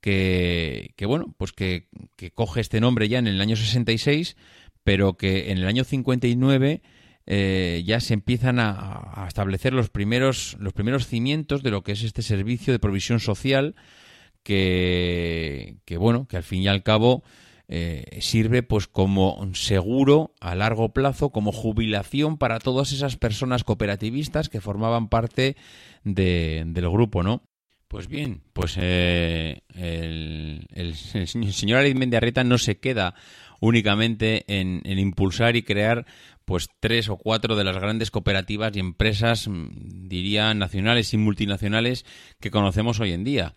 [0.02, 4.36] que, que bueno, pues que, que, coge este nombre ya en el año 66,
[4.84, 6.82] pero que en el año 59
[7.26, 11.94] eh, ya se empiezan a, a, establecer los primeros, los primeros cimientos de lo que
[11.94, 13.76] es este servicio de provisión social
[14.44, 17.24] que, que bueno, que al fin y al cabo
[17.70, 24.50] eh, sirve pues como seguro a largo plazo, como jubilación para todas esas personas cooperativistas
[24.50, 25.56] que formaban parte
[26.04, 27.44] de, del grupo, ¿no?
[27.88, 33.14] Pues bien, pues eh, el, el, el, señor Arizmendiarrieta no se queda
[33.60, 36.06] únicamente en, en, impulsar y crear
[36.46, 42.06] pues tres o cuatro de las grandes cooperativas y empresas, diría, nacionales y multinacionales
[42.40, 43.56] que conocemos hoy en día.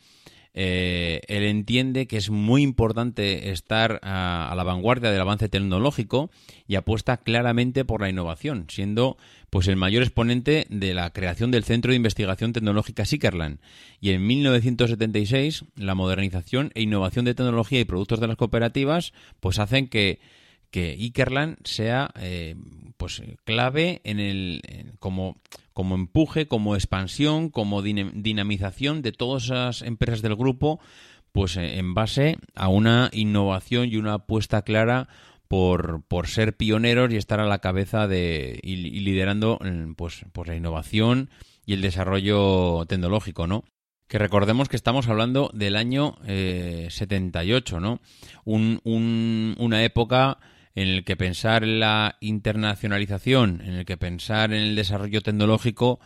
[0.59, 6.31] Eh, él entiende que es muy importante estar a, a, la vanguardia del avance tecnológico
[6.67, 9.19] y apuesta claramente por la innovación, siendo
[9.51, 13.59] pues el mayor exponente de la creación del Centro de Investigación Tecnológica Sickerland.
[14.01, 19.59] Y en 1976 la modernización e innovación de tecnología y productos de las cooperativas pues
[19.59, 20.21] hacen que
[20.77, 22.55] que Ikerland sea eh,
[22.99, 24.61] pues clave en el
[24.99, 25.41] como
[25.73, 30.79] como empuje, como expansión, como dinamización de todas esas empresas del grupo,
[31.33, 35.09] pues eh, en base a una innovación y una apuesta clara
[35.49, 39.59] por, por ser pioneros y estar a la cabeza de y, liderando
[39.97, 41.31] pues, pues la innovación
[41.65, 43.65] y el desarrollo tecnológico, ¿no?
[44.09, 48.01] Que recordemos que estamos hablando del año eh, 78, ¿no?
[48.45, 50.37] Un, un, una época
[50.77, 55.99] en el que pensar en la internacionalización, en el que pensar en el desarrollo tecnológico,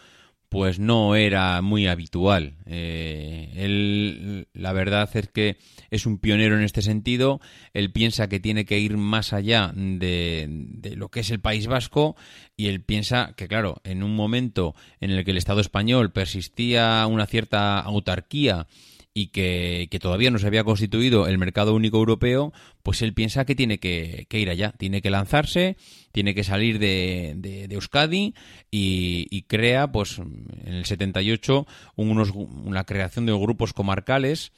[0.48, 2.56] pues no era muy habitual.
[2.66, 5.58] Eh, él, la verdad es que
[5.90, 7.40] es un pionero en este sentido.
[7.72, 11.68] Él piensa que tiene que ir más allá de, de, lo que es el País
[11.68, 12.16] Vasco
[12.56, 17.06] y él piensa que, claro, en un momento en el que el Estado español persistía
[17.08, 18.66] una cierta autarquía
[19.12, 23.44] y que, que, todavía no se había constituido el mercado único europeo, pues él piensa
[23.44, 25.76] que tiene que, que ir allá, tiene que lanzarse,
[26.12, 28.34] tiene que salir de, de, Euskadi
[28.70, 34.52] y, y, crea, pues en el 78, unos, una creación de grupos comarcales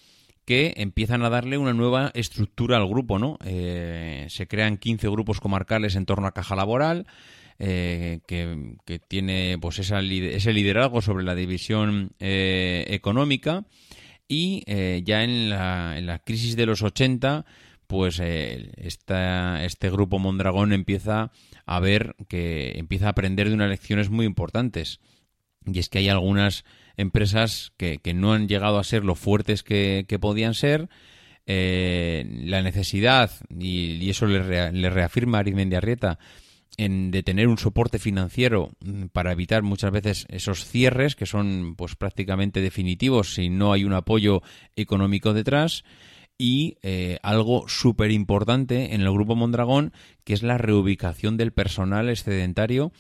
[0.45, 3.39] que empiezan a darle una nueva estructura al grupo, ¿no?
[3.45, 7.07] Eh, se crean 15 grupos comarcales en torno a caja laboral,
[7.59, 13.65] eh, que, que, tiene pues esa, ese liderazgo sobre la división eh, económica
[14.33, 17.45] y eh, ya en la, en la, crisis de los 80
[17.87, 21.31] pues eh, este grupo Mondragón empieza
[21.67, 25.01] a ver que empieza a aprender de unas lecciones muy importantes.
[25.67, 26.65] Y es que hay algunas
[26.97, 30.89] empresas que, no han llegado a ser lo fuertes que, que podían ser
[31.45, 36.19] eh, la necesidad y, y eso le, re, le reafirma Arizmendi Arrieta
[36.77, 41.75] en, de tener un soporte financiero mm, para evitar muchas veces esos cierres que son
[41.77, 44.43] pues prácticamente definitivos si no hay un apoyo
[44.77, 45.85] económico detrás.
[46.39, 49.93] Y eh, algo súper importante en el grupo Mondragón
[50.25, 52.91] que es la reubicación del personal excedentario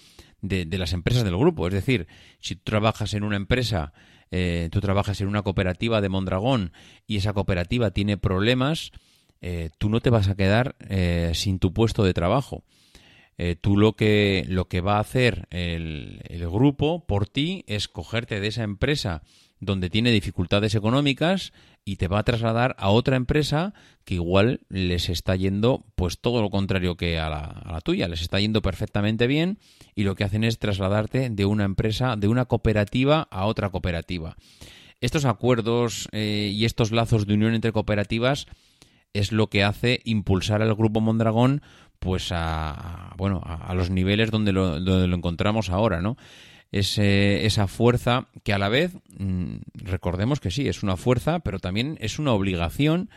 [0.43, 1.67] de, las empresas del grupo.
[1.67, 2.07] Es decir
[2.41, 3.95] si tú trabajas en una empresa
[4.31, 6.73] eh, tú trabajas en una cooperativa de Mondragón
[7.07, 8.93] y esa cooperativa tiene problemas
[9.41, 10.77] eh, tú no te vas a quedar
[11.35, 12.63] sin tu puesto de trabajo
[13.45, 17.89] eh, tú lo que, lo que va a hacer el, el, grupo por ti es
[17.89, 19.25] cogerte de esa empresa
[19.59, 21.53] donde tiene dificultades económicas
[21.85, 23.75] y te va a trasladar a otra empresa
[24.05, 28.07] que igual les está yendo pues todo lo contrario que a la, a la tuya,
[28.07, 29.59] les está yendo perfectamente bien
[29.97, 34.37] y lo que hacen es trasladarte de una empresa, de una cooperativa a otra cooperativa.
[35.01, 38.47] Estos acuerdos eh, y estos lazos de unión entre cooperativas
[39.15, 41.61] es lo que hace impulsar al grupo Mondragón
[42.03, 46.17] pues a, bueno a, a los niveles donde lo, donde lo, encontramos ahora, ¿no?
[46.73, 51.61] Ese, esa fuerza que a la vez mmm, recordemos que sí es una fuerza, pero
[51.61, 53.09] también es una obligación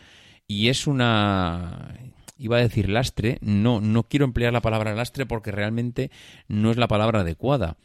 [0.46, 1.94] y es una
[2.38, 6.10] iba a decir lastre, no no quiero emplear la palabra lastre porque realmente
[6.46, 7.76] no es la palabra adecuada.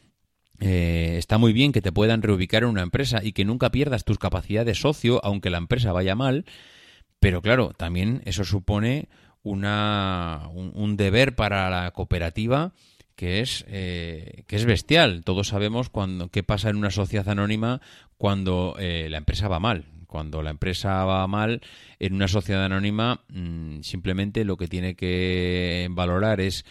[0.60, 4.04] Eh, está muy bien que te puedan reubicar en una empresa y que nunca pierdas
[4.04, 6.44] tus capacidades de socio, aunque la empresa vaya mal,
[7.18, 9.08] pero claro, también eso supone
[9.42, 12.72] una, un, deber para la cooperativa
[13.16, 15.22] que es, eh, que es bestial.
[15.24, 17.80] Todos sabemos cuando, qué pasa en una sociedad anónima
[18.16, 19.84] cuando eh, la empresa va mal.
[20.06, 21.62] Cuando la empresa va mal
[21.98, 26.64] en una sociedad anónima, mmm, simplemente lo que tiene que valorar es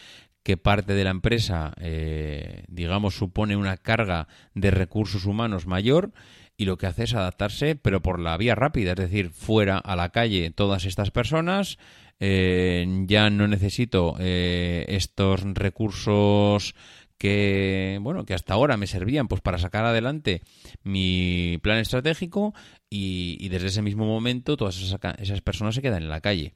[0.44, 6.12] qué parte de la empresa, eh, digamos, supone una carga de recursos humanos mayor
[6.58, 9.96] y lo que hace es adaptarse, pero por la vía rápida, es decir, fuera a
[9.96, 11.80] la calle todas estas personas,
[12.24, 16.76] eh, ya no necesito eh, estos recursos
[17.18, 20.44] que bueno que hasta ahora me servían pues para sacar adelante
[20.84, 22.54] mi plan estratégico
[22.90, 26.54] y, desde ese mismo momento todas esas, esas personas se quedan en la calle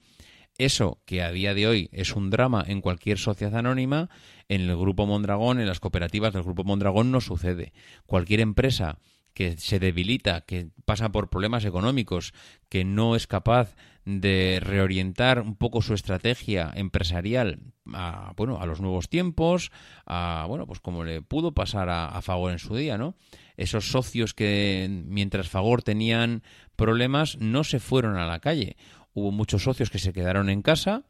[0.59, 4.09] eso que a día de hoy es un drama en cualquier sociedad anónima,
[4.47, 7.73] en el Grupo Mondragón, en las cooperativas del Grupo Mondragón no sucede.
[8.05, 8.99] Cualquier empresa
[9.33, 12.33] que se debilita, que pasa por problemas económicos,
[12.69, 17.59] que no es capaz de reorientar un poco su estrategia empresarial
[17.91, 19.71] a, bueno, a los nuevos tiempos,
[20.05, 23.15] a, bueno, pues como le pudo pasar a, Fagor en su día, ¿no?
[23.57, 26.43] Esos socios que mientras Fagor tenían
[26.75, 28.77] problemas no se fueron a la calle.
[29.13, 31.03] Hubo muchos socios que se quedaron en casa,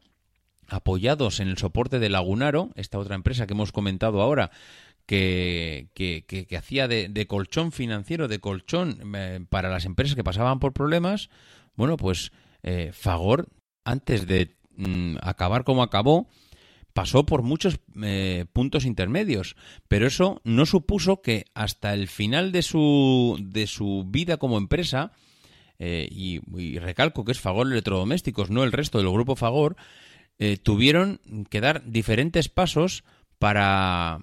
[0.68, 4.50] apoyados en el soporte de Lagunaro, esta otra empresa que hemos comentado ahora,
[5.04, 10.16] que, que, que, que hacía de, de, colchón financiero, de colchón eh, para las empresas
[10.16, 11.30] que pasaban por problemas,
[11.76, 12.32] bueno, pues
[12.66, 13.48] eh, Fagor,
[13.84, 16.28] antes de mm, acabar como acabó,
[16.92, 19.54] pasó por muchos eh, puntos intermedios,
[19.86, 25.12] pero eso no supuso que hasta el final de su, de su vida como empresa,
[25.78, 26.40] eh, y,
[26.78, 29.76] recalco que es Fagor Electrodomésticos, no el resto del grupo Fagor,
[30.38, 31.20] eh, tuvieron
[31.50, 33.04] que dar diferentes pasos
[33.38, 34.18] para,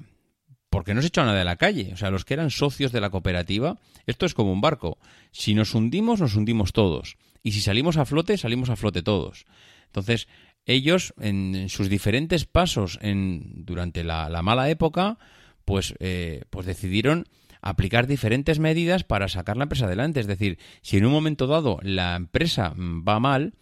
[0.72, 1.92] porque no se echó a nadie de la calle.
[1.94, 4.98] O sea, los que eran socios de la cooperativa, esto es como un barco.
[5.32, 7.18] Si nos hundimos, nos hundimos todos.
[7.44, 9.46] Y si salimos a flote, salimos a flote todos.
[9.88, 10.28] Entonces,
[10.66, 15.20] ellos, en, sus diferentes pasos en, durante la, la mala época,
[15.66, 17.28] pues, eh, pues decidieron
[17.62, 20.20] aplicar diferentes medidas para sacar la empresa adelante.
[20.20, 23.54] Es decir, si en un momento dado la empresa va mal,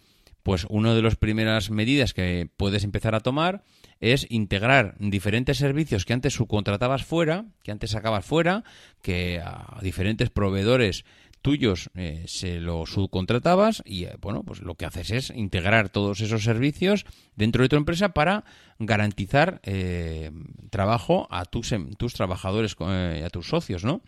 [0.42, 3.62] pues una de las primeras medidas que puedes empezar a tomar
[4.00, 8.64] es integrar diferentes servicios que antes subcontratabas fuera, que antes sacabas fuera,
[9.02, 11.04] que a diferentes proveedores
[11.42, 16.20] tuyos eh, se los subcontratabas y eh, bueno, pues lo que haces es integrar todos
[16.20, 17.04] esos servicios
[17.36, 18.44] dentro de tu empresa para
[18.78, 20.30] garantizar eh,
[20.70, 24.02] trabajo a tus, em, tus trabajadores y a tus socios, ¿no?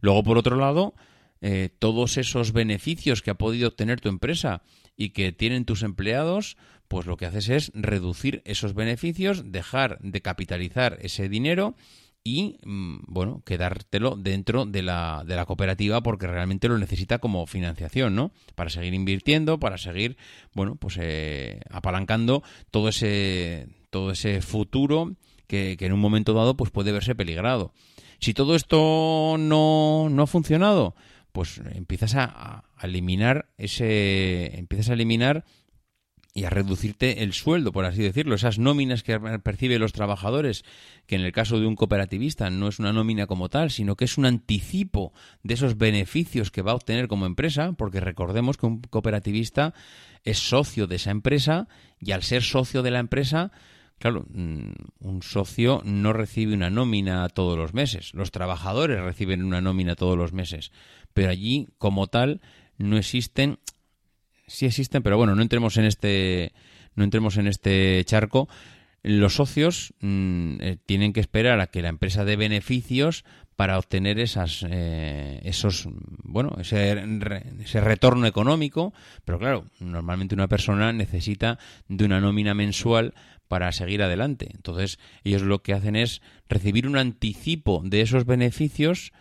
[0.00, 0.94] Luego, por otro lado,
[1.78, 4.62] todos esos beneficios que ha podido obtener tu empresa
[4.96, 6.56] y que tienen tus empleados,
[6.88, 11.74] pues lo que haces es reducir esos beneficios, dejar de capitalizar ese dinero
[12.24, 17.46] y, mm, bueno, quedártelo dentro de la, de la cooperativa porque realmente lo necesita como
[17.46, 18.32] financiación, ¿no?
[18.54, 20.16] Para seguir invirtiendo, para seguir,
[20.54, 25.16] bueno, pues eh, apalancando todo ese, todo ese futuro
[25.46, 27.72] que, en un momento dado pues puede verse peligrado.
[28.20, 30.94] Si todo esto no, no ha funcionado,
[31.32, 35.44] pues empiezas a eliminar ese, empiezas a eliminar
[36.34, 40.64] y a reducirte el sueldo, por así decirlo, esas nóminas que perciben los trabajadores,
[41.06, 44.06] que en el caso de un cooperativista no es una nómina como tal, sino que
[44.06, 45.12] es un anticipo
[45.42, 49.74] de esos beneficios que va a obtener como empresa, porque recordemos que un cooperativista
[50.24, 51.68] es socio de esa empresa
[52.00, 53.52] y al ser socio de la empresa,
[53.98, 54.70] claro, mm,
[55.00, 60.16] un socio no recibe una nómina todos los meses, los trabajadores reciben una nómina todos
[60.16, 60.72] los meses,
[61.12, 62.40] pero allí como tal
[62.78, 63.58] no existen
[64.52, 66.52] sí existen, pero bueno, no entremos en este,
[66.94, 68.48] no entremos en este charco.
[69.02, 73.24] Los socios mm, eh, tienen que esperar a que la empresa dé beneficios
[73.56, 75.88] para obtener esas, eh, esos,
[76.22, 77.02] bueno, ese,
[77.60, 78.92] ese retorno económico,
[79.24, 83.14] pero claro, normalmente una persona necesita de una nómina mensual
[83.48, 84.50] para seguir adelante.
[84.54, 89.12] Entonces, ellos lo que hacen es recibir un anticipo de esos beneficios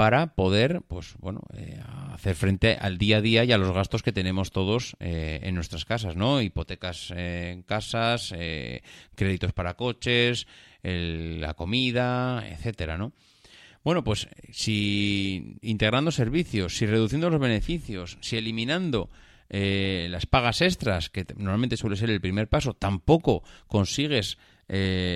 [0.00, 1.78] para poder, pues bueno, eh,
[2.14, 5.54] hacer frente al día a día y a los gastos que tenemos todos eh, en
[5.54, 6.40] nuestras casas, ¿no?
[6.40, 8.80] Hipotecas en casas, eh,
[9.14, 10.46] créditos para coches,
[10.82, 13.12] la comida, etcétera, ¿no?
[13.84, 19.10] Bueno, pues si integrando servicios, si reduciendo los beneficios, si eliminando
[19.50, 24.38] las pagas extras, que normalmente suele ser el primer paso, tampoco consigues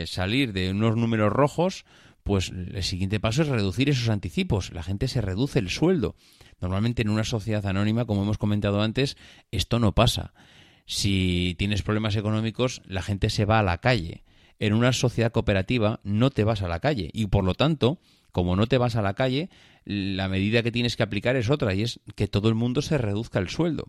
[0.05, 1.87] salir de unos números rojos,
[2.25, 4.73] pues el siguiente paso es reducir esos anticipos.
[4.73, 6.17] La gente se reduce el sueldo.
[6.61, 9.17] Normalmente en una sociedad anónima, como hemos comentado antes,
[9.53, 10.33] esto no pasa.
[10.87, 14.25] Si tienes problemas económicos, la gente se va a la calle.
[14.59, 18.01] En una sociedad cooperativa no te vas a la calle y por lo tanto,
[18.33, 19.51] como no te vas a la calle,
[19.85, 22.97] la medida que tienes que aplicar es otra y es que todo el mundo se
[22.97, 23.89] reduzca el sueldo.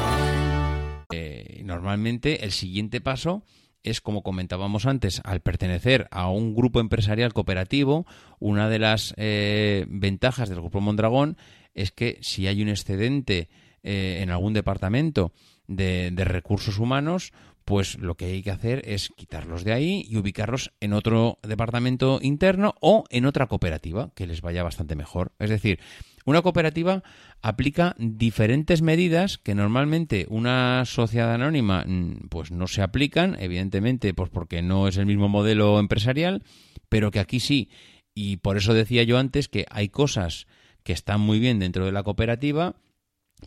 [1.63, 3.43] Normalmente el siguiente paso
[3.83, 8.05] es, como comentábamos antes, al pertenecer a un grupo empresarial cooperativo,
[8.39, 11.37] una de las eh, ventajas del Grupo Mondragón
[11.73, 13.49] es que si hay un excedente
[13.83, 15.31] eh, en algún departamento
[15.67, 17.33] de, de, recursos humanos,
[17.65, 22.19] pues lo que hay que hacer es quitarlos de ahí y ubicarlos en otro departamento
[22.21, 25.31] interno o en otra cooperativa que les vaya bastante mejor.
[25.39, 25.79] Es decir,
[26.25, 27.03] una cooperativa
[27.41, 34.29] aplica diferentes medidas que normalmente una sociedad anónima mm, pues no se aplican, evidentemente pues
[34.29, 36.43] porque no es el mismo modelo empresarial,
[36.89, 37.69] pero que aquí sí.
[38.13, 40.47] Y por eso decía yo antes que hay cosas
[40.83, 42.75] que están muy bien dentro de la cooperativa,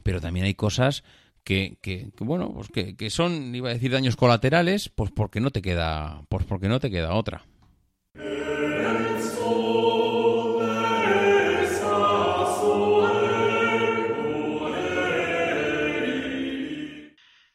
[0.03, 1.05] pero también hay cosas
[1.45, 5.51] que, que, bueno, pues que, que, son, iba a decir, daños colaterales, pues porque no
[5.51, 7.45] te queda, pues porque no te queda otra.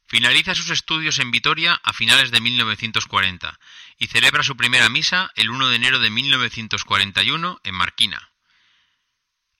[0.09, 3.59] Finaliza sus estudios en Vitoria a finales de 1940
[3.99, 8.31] y celebra su primera misa el 1 de enero de 1941 en Marquina.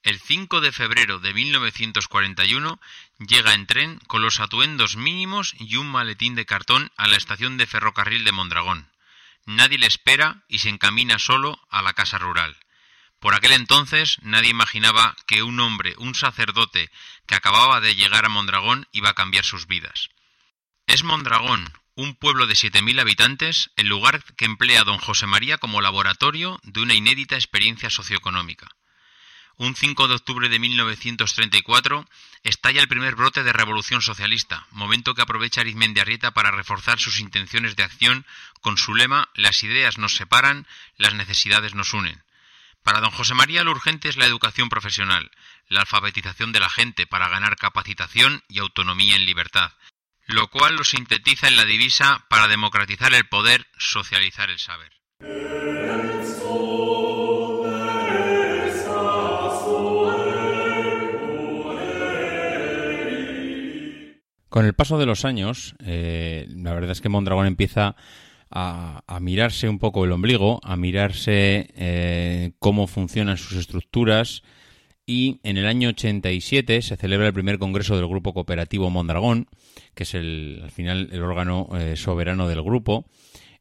[0.01, 2.81] El 5 de febrero de 1941
[3.19, 7.57] llega en tren con los atuendos mínimos y un maletín de cartón a la estación
[7.57, 8.89] de ferrocarril de Mondragón.
[9.45, 12.57] Nadie le espera y se encamina solo a la casa rural.
[13.19, 16.89] Por aquel entonces nadie imaginaba que un hombre, un sacerdote,
[17.27, 20.09] que acababa de llegar a Mondragón iba a cambiar sus vidas.
[20.89, 25.81] Es Mondragón, un pueblo de 7.000 habitantes, el lugar que emplea don José María como
[25.81, 28.67] laboratorio de una inédita experiencia socioeconómica.
[29.57, 32.09] un 5 de octubre de 1934,
[32.41, 37.75] estalla el primer brote de revolución socialista, momento que aprovecha Arizmendiarrieta para reforzar sus intenciones
[37.75, 38.25] de acción
[38.61, 40.65] con su lema Las ideas nos separan,
[40.97, 42.23] las necesidades nos unen.
[42.81, 45.29] Para don José María lo urgente es la educación profesional,
[45.67, 49.71] la alfabetización de la gente para ganar capacitación y autonomía en libertad,
[50.29, 54.91] lo cual lo sintetiza en la divisa para democratizar el poder, socializar el saber.
[64.49, 67.95] Con el paso de los años, eh, la verdad es que Mondragón empieza
[68.51, 74.43] a, a, mirarse un poco el ombligo, a mirarse eh, cómo funcionan sus estructuras
[75.09, 79.47] y en el año 87 se celebra el primer congreso del Grupo Cooperativo Mondragón,
[79.95, 83.07] que es el, al final el órgano eh, soberano del grupo,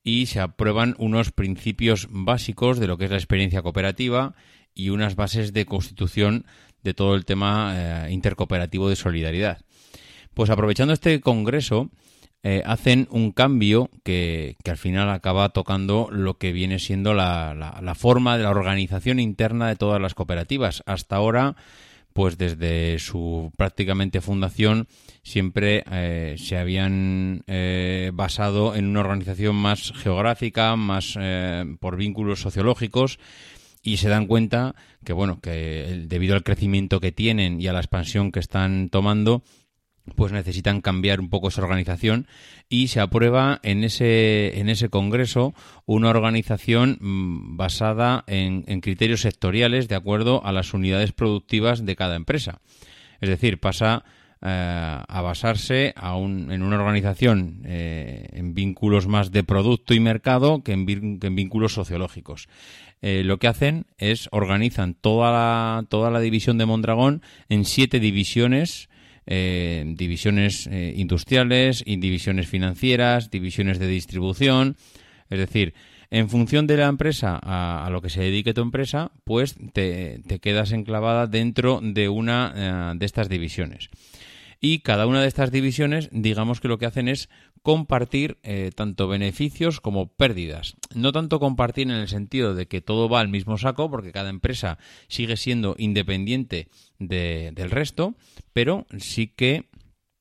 [0.04, 4.34] y se aprueban unos principios básicos de lo que es la experiencia cooperativa
[4.74, 6.44] y unas bases de constitución
[6.82, 9.62] de todo el tema eh, intercooperativo de solidaridad.
[10.34, 11.90] Pues aprovechando este congreso,
[12.50, 17.54] eh, hacen un cambio que, que, al final acaba tocando lo que viene siendo la,
[17.54, 20.82] la, forma de la organización interna de todas las cooperativas.
[20.86, 21.56] Hasta ahora,
[22.14, 24.88] pues desde su prácticamente fundación,
[25.22, 31.18] siempre eh, se habían eh, basado en una organización más geográfica, más
[31.80, 33.18] por vínculos sociológicos
[33.82, 34.74] y se dan cuenta
[35.04, 39.42] que bueno que debido al crecimiento que tienen y a la expansión que están tomando
[40.14, 42.26] pues necesitan cambiar un poco esa organización
[42.68, 45.54] y se aprueba en ese, en ese congreso
[45.86, 51.96] una organización mmm, basada en, en, criterios sectoriales de acuerdo a las unidades productivas de
[51.96, 52.60] cada empresa.
[53.20, 54.04] Es decir, pasa
[54.40, 60.00] eh, a basarse a un, en una organización eh, en vínculos más de producto y
[60.00, 62.48] mercado que en, que en vínculos sociológicos.
[63.02, 67.98] Eh, lo que hacen es organizan toda la, toda la división de Mondragón en siete
[67.98, 68.88] divisiones
[69.30, 74.76] eh, divisiones eh, industriales, divisiones financieras, divisiones de distribución.
[75.28, 75.74] Es decir,
[76.10, 80.20] en función de la empresa a, a lo que se dedique tu empresa, pues te,
[80.26, 83.90] te quedas enclavada dentro de una eh, de estas divisiones.
[84.60, 87.28] Y cada una de estas divisiones, digamos que lo que hacen es
[87.62, 90.76] compartir eh, tanto beneficios como pérdidas.
[90.94, 94.30] No tanto compartir en el sentido de que todo va al mismo saco, porque cada
[94.30, 94.78] empresa
[95.08, 98.14] sigue siendo independiente de, del resto,
[98.52, 99.68] pero sí que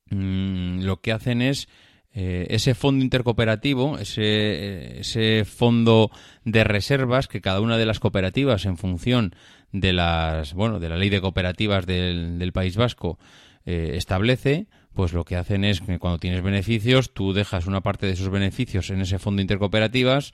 [0.09, 1.67] mmm, lo que hacen es
[2.13, 6.09] eh, ese fondo intercooperativo, ese, ese fondo
[6.45, 9.35] de reservas que cada una de las cooperativas en función
[9.71, 13.19] de las bueno de la ley de cooperativas del, del País Vasco
[13.65, 14.65] eh, establece,
[14.97, 18.29] pues lo que hacen es que cuando tienes beneficios, tú dejas una parte de esos
[18.29, 20.31] beneficios en ese fondo intercooperativas,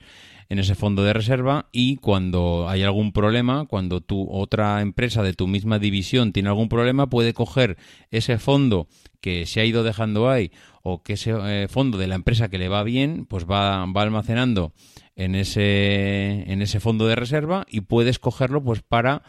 [0.48, 5.34] en ese fondo de reserva, y cuando hay algún problema, cuando tu otra empresa de
[5.34, 7.76] tu misma división tiene algún problema, puede coger
[8.10, 8.88] ese fondo
[9.20, 10.50] que se ha ido dejando ahí,
[10.82, 14.00] o que ese eh, fondo de la empresa que le va bien, pues va, va
[14.00, 14.72] almacenando
[15.14, 19.24] en ese, en ese fondo de reserva y puedes cogerlo pues para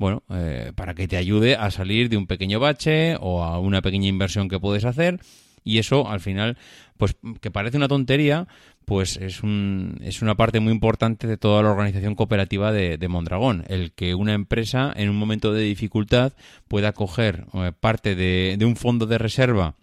[0.00, 3.82] bueno, eh, para que te ayude a salir de un pequeño bache o a una
[3.82, 5.20] pequeña inversión que puedes hacer.
[5.62, 6.56] Y eso al final,
[6.96, 8.48] pues que parece una tontería,
[8.86, 13.64] pues es, un, es una parte muy importante de toda la organización cooperativa de, Mondragón,
[13.68, 16.32] el que una empresa en un momento de dificultad
[16.66, 19.74] pueda coger eh, parte de un fondo de reserva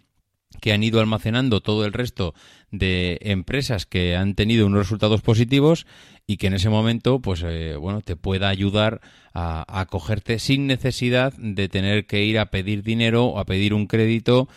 [0.60, 2.34] que han ido almacenando todo el resto
[2.70, 5.86] de empresas que han tenido unos resultados positivos
[6.26, 9.00] y que en ese momento, pues, eh, bueno, te pueda ayudar
[9.34, 13.86] a, acogerte sin necesidad de tener que ir a pedir dinero o a pedir un
[13.86, 14.48] crédito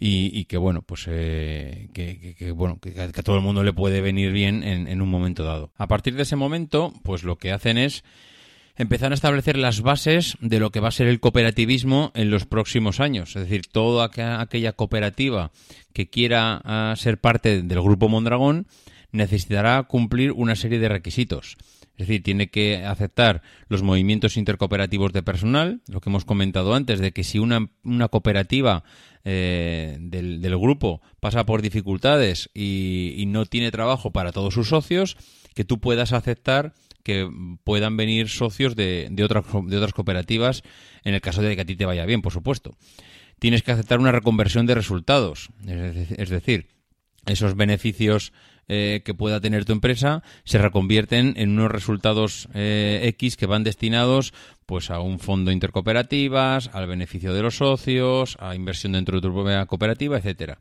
[0.00, 3.72] y, que bueno pues eh, que, que, que, bueno que, a todo el mundo le
[3.72, 5.72] puede venir bien en, en, un momento dado.
[5.76, 8.04] A partir de ese momento pues lo que hacen es
[8.78, 12.46] empezar a establecer las bases de lo que va a ser el cooperativismo en los
[12.46, 13.36] próximos años.
[13.36, 14.08] Es decir, toda
[14.40, 15.50] aquella cooperativa
[15.92, 18.66] que quiera uh, ser parte del grupo Mondragón
[19.10, 21.56] necesitará cumplir una serie de requisitos.
[21.96, 27.00] Es decir, tiene que aceptar los movimientos intercooperativos de personal, lo que hemos comentado antes,
[27.00, 28.84] de que si una, una cooperativa
[29.24, 34.68] eh, del, del, grupo pasa por dificultades y, y no tiene trabajo para todos sus
[34.68, 35.16] socios,
[35.56, 36.72] que tú puedas aceptar
[37.08, 37.26] que
[37.64, 40.62] puedan venir socios de, de, otras, de otras cooperativas
[41.04, 42.76] en el caso de que a ti te vaya bien, por supuesto.
[43.38, 46.66] Tienes que aceptar una reconversión de resultados, es decir,
[47.24, 48.34] esos beneficios
[48.68, 53.64] eh, que pueda tener tu empresa se reconvierten en unos resultados eh, X que van
[53.64, 54.34] destinados
[54.66, 59.32] pues a un fondo intercooperativas, al beneficio de los socios, a inversión dentro de tu
[59.32, 60.58] propia cooperativa, etcétera.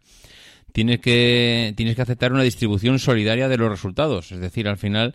[0.72, 5.14] Tienes que, tienes que aceptar una distribución solidaria de los resultados, es decir, al final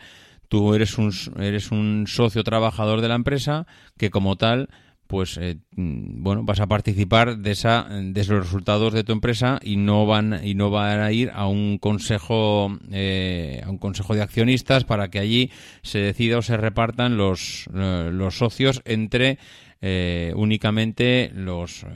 [0.53, 4.68] tú eres un, eres un socio trabajador de la empresa que como tal
[5.07, 9.59] pues eh, mm, bueno, vas a participar de esa de esos resultados de tu empresa
[9.62, 14.14] y no van y no van a ir a un consejo eh, a un consejo
[14.14, 15.50] de accionistas para que allí
[15.80, 19.38] se decida o se repartan los eh, los socios entre
[19.84, 21.88] eh, únicamente los, eh,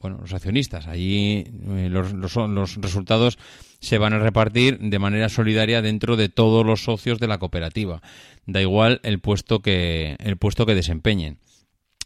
[0.00, 0.88] bueno, los accionistas.
[0.88, 1.44] Allí
[1.88, 3.38] los, los, los resultados
[3.84, 8.02] se van a repartir de manera solidaria dentro de todos los socios de la cooperativa.
[8.46, 11.38] Da igual el puesto que, el puesto que desempeñen.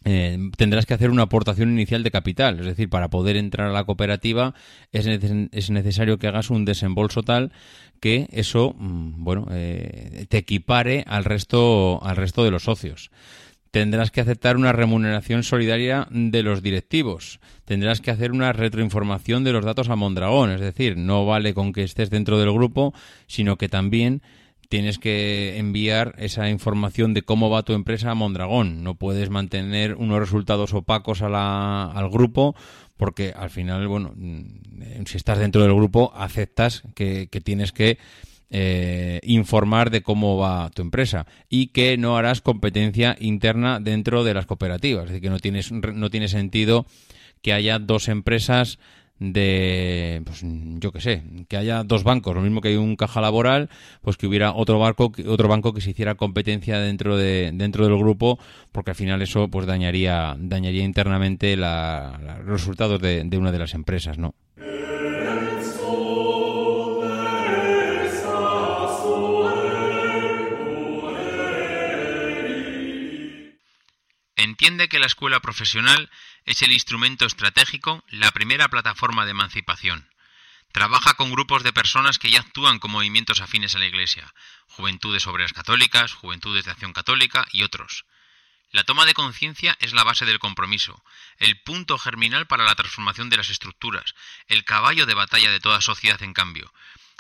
[0.05, 3.73] Eh, tendrás que hacer una aportación inicial de capital, es decir, para poder entrar a
[3.73, 4.55] la cooperativa
[4.93, 7.51] es, es necesario que hagas un desembolso tal
[8.01, 13.11] que eso, mm, bueno, eh, te equipare al resto, al resto de los socios
[13.71, 17.41] tendrás que aceptar una remuneración solidaria de los directivos.
[17.65, 20.51] Tendrás que hacer una retroinformación de los datos a Mondragón.
[20.51, 22.95] Es decir, no vale con que estés dentro del grupo,
[23.27, 24.23] sino que también
[24.69, 28.83] tienes que enviar esa información de cómo va tu empresa a Mondragón.
[28.83, 32.55] No puedes mantener unos resultados opacos a la, al grupo
[32.97, 37.99] porque al final, bueno, mm, si estás dentro del grupo, aceptas que, que tienes que
[38.51, 44.35] eh, informar de cómo va tu empresa y que no harás competencia interna dentro de
[44.35, 45.05] las cooperativas.
[45.05, 46.87] Es decir, que no, tienes, no tiene sentido
[47.43, 48.79] que haya dos empresas
[49.19, 53.21] de, pues, yo qué sé, que haya dos bancos, lo mismo que hay un caja
[53.21, 53.69] laboral,
[54.01, 57.99] pues que hubiera otro banco, otro banco que se hiciera competencia dentro de dentro del
[57.99, 58.39] grupo,
[58.71, 63.75] porque al final eso pues dañaría dañaría internamente los resultados de, de una de las
[63.75, 64.35] empresas, ¿no?
[74.69, 76.11] Entiende que la escuela profesional
[76.45, 80.11] es el instrumento estratégico, la primera plataforma de emancipación.
[80.73, 84.35] Trabaja con grupos de personas que ya actúan con movimientos afines a la Iglesia,
[84.67, 88.05] Juventudes Obreras Católicas, Juventudes de Acción Católica y otros.
[88.71, 91.03] La toma de conciencia es la base del compromiso,
[91.39, 94.15] el punto germinal para la transformación de las estructuras,
[94.49, 96.71] el caballo de batalla de toda sociedad en cambio.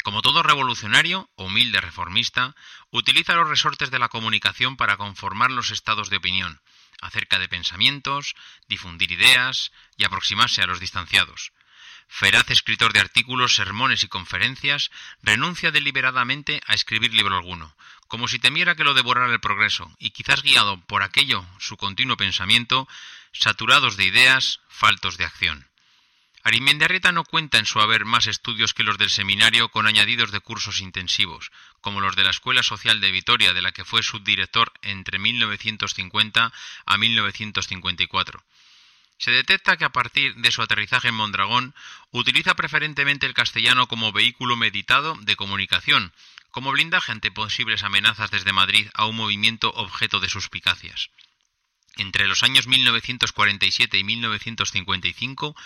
[0.05, 2.55] Como todo revolucionario, humilde reformista,
[2.90, 6.61] utiliza los resortes de la comunicación para conformar los estados de opinión,
[7.01, 8.34] acerca de pensamientos,
[8.68, 11.53] difundir ideas y aproximarse a los distanciados.
[12.09, 14.90] Feraz escritor de artículos, sermones y conferencias,
[15.22, 17.76] renuncia deliberadamente a escribir libro alguno,
[18.09, 22.16] como si temiera que lo devorara el progreso, y quizás guiado por aquello su continuo
[22.16, 22.88] pensamiento,
[23.32, 25.68] saturados de ideas, faltos de acción.
[26.45, 30.41] Arimendiarrieta no cuenta en su haber más estudios que los del seminario con añadidos de
[30.41, 34.72] cursos intensivos, como los de la Escuela Social de Vitoria, de la que fue subdirector
[34.82, 36.53] entre 1950
[36.86, 38.45] a 1954.
[39.18, 41.74] Se detecta que a partir de su aterrizaje en Mondragón
[42.12, 46.12] utiliza preferentemente el castellano como vehículo meditado de comunicación,
[46.51, 51.11] como blindaje ante posibles amenazas desde Madrid a un movimiento objeto de suspicacias.
[51.97, 55.57] Entre los años 1947 y 1955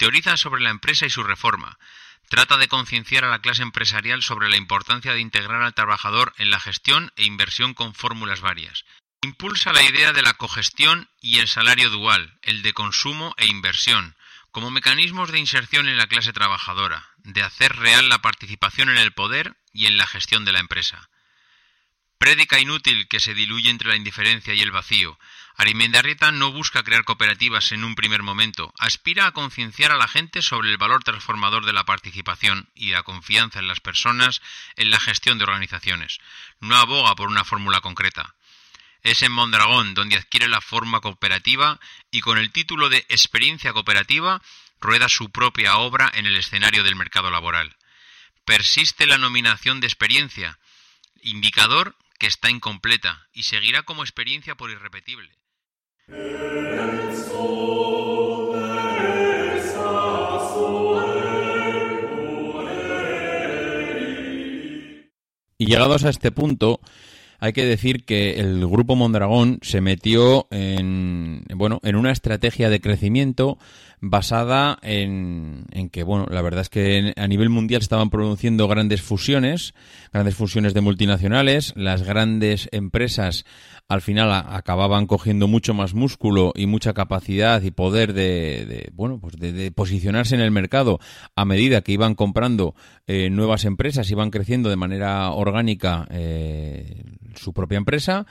[0.00, 1.78] teoriza sobre la empresa y su reforma.
[2.30, 6.48] Trata de concienciar a la clase empresarial sobre la importancia de integrar al trabajador en
[6.48, 8.86] la gestión e inversión con fórmulas varias.
[9.20, 14.16] Impulsa la idea de la cogestión y el salario dual, el de consumo e inversión,
[14.52, 19.12] como mecanismos de inserción en la clase trabajadora, de hacer real la participación en el
[19.12, 21.10] poder y en la gestión de la empresa.
[22.16, 25.18] Prédica inútil que se diluye entre la indiferencia y el vacío.
[25.60, 30.40] Arimendarrieta no busca crear cooperativas en un primer momento, aspira a concienciar a la gente
[30.40, 34.40] sobre el valor transformador de la participación y la confianza en las personas
[34.76, 36.18] en la gestión de organizaciones.
[36.60, 38.34] No aboga por una fórmula concreta.
[39.02, 41.78] Es en Mondragón donde adquiere la forma cooperativa
[42.10, 44.40] y con el título de Experiencia Cooperativa
[44.80, 47.76] rueda su propia obra en el escenario del mercado laboral.
[48.46, 50.58] Persiste la nominación de experiencia,
[51.20, 55.39] indicador que está incompleta y seguirá como experiencia por irrepetible.
[65.58, 66.80] Y llegados a este punto,
[67.38, 72.80] hay que decir que el grupo Mondragón se metió en bueno en una estrategia de
[72.80, 73.58] crecimiento
[74.00, 79.02] basada en, en, que bueno la verdad es que a nivel mundial estaban produciendo grandes
[79.02, 79.74] fusiones
[80.12, 81.72] grandes fusiones de multinacionales.
[81.76, 83.44] Las grandes empresas
[83.88, 89.18] al final acababan cogiendo mucho más músculo y mucha capacidad y poder de, de bueno
[89.20, 91.00] pues de, de, posicionarse en el mercado
[91.34, 92.76] a medida que iban comprando
[93.08, 97.02] eh, nuevas empresas iban creciendo de manera orgánica eh,
[97.34, 98.26] su propia empresa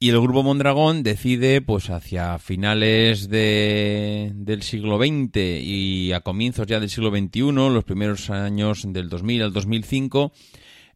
[0.00, 6.68] y el grupo Mondragón decide, pues hacia finales de, del siglo XX y a comienzos
[6.68, 10.32] ya del siglo XXI, los primeros años del 2000 al 2005,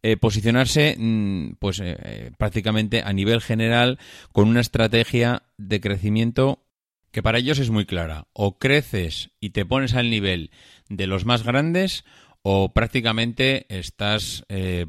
[0.03, 3.99] eh, posicionarse mm, pues eh, prácticamente a nivel general
[4.31, 6.63] con una estrategia de crecimiento
[7.11, 8.27] que para ellos es muy clara.
[8.31, 10.49] O creces y te pones al nivel
[10.87, 12.05] de los más grandes
[12.41, 14.87] o prácticamente estás eh,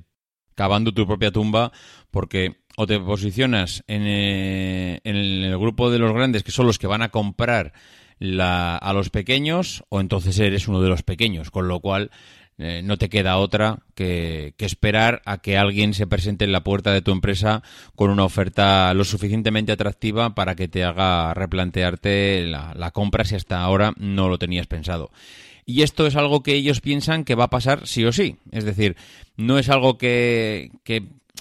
[0.55, 1.73] cavando tu propia tumba
[2.11, 6.79] porque o te posicionas en, eh, en, el grupo de los grandes que son los
[6.79, 7.72] que van a comprar
[8.18, 12.11] la, a los pequeños o entonces eres uno de los pequeños, con lo cual
[12.57, 16.93] eh, no te queda otra que, esperar a que alguien se presente en la puerta
[16.93, 17.64] de tu empresa
[17.97, 23.61] con una oferta lo suficientemente atractiva para que te haga replantearte la, compra si hasta
[23.61, 25.11] ahora no lo tenías pensado.
[25.66, 28.37] Y esto es algo que ellos piensan que va a pasar sí o sí.
[28.53, 28.97] Es decir,
[29.37, 30.70] no es algo que,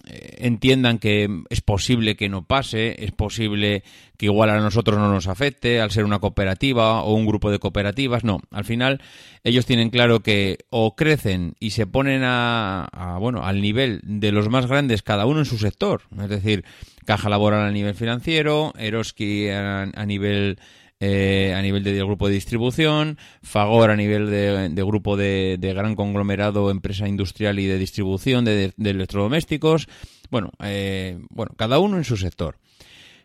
[0.06, 3.84] entiendan que es posible que no pase, es posible
[4.18, 7.60] que igual a nosotros no nos afecte al ser una cooperativa o un grupo de
[7.60, 9.02] cooperativas, no, al final
[9.44, 14.50] ellos tienen claro que o crecen y se ponen a, bueno, al nivel de los
[14.50, 16.66] más grandes cada uno en su sector, es decir,
[17.06, 20.58] Caja Laboral a nivel financiero, Eroski a, a nivel
[21.06, 26.72] eh, a nivel de, grupo de distribución, Fagor a nivel de, grupo de, gran conglomerado,
[26.72, 29.90] empresa industrial y de distribución de, electrodomésticos.
[30.32, 32.56] Bueno, eh, bueno, cada uno en su sector.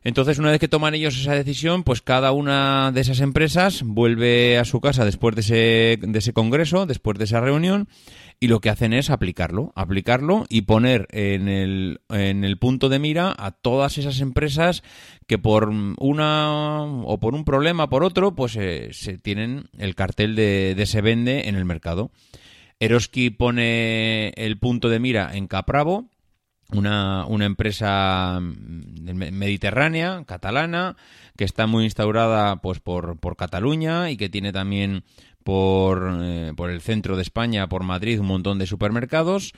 [0.05, 4.57] Entonces, una vez que toman ellos esa decisión, pues cada una de esas empresas vuelve
[4.59, 7.89] a su casa después de ese, de ese congreso, después de esa reunión,
[8.41, 13.01] y lo que hacen es aplicarlo, aplicarlo y poner en el, en el punto de
[13.01, 14.83] mira a todas esas empresas
[15.27, 20.37] que por una o por un problema por otro, pues eh, se tienen el cartel
[20.37, 22.13] de, de se vende en el mercado.
[22.81, 26.09] Eroski pone el punto de mira en Capravo,
[26.73, 30.97] una, una, empresa mediterránea, catalana,
[31.37, 35.05] que está muy instaurada pues por, por Cataluña y que tiene también
[35.45, 39.55] por, eh, por el centro de España, por Madrid, un montón de supermercados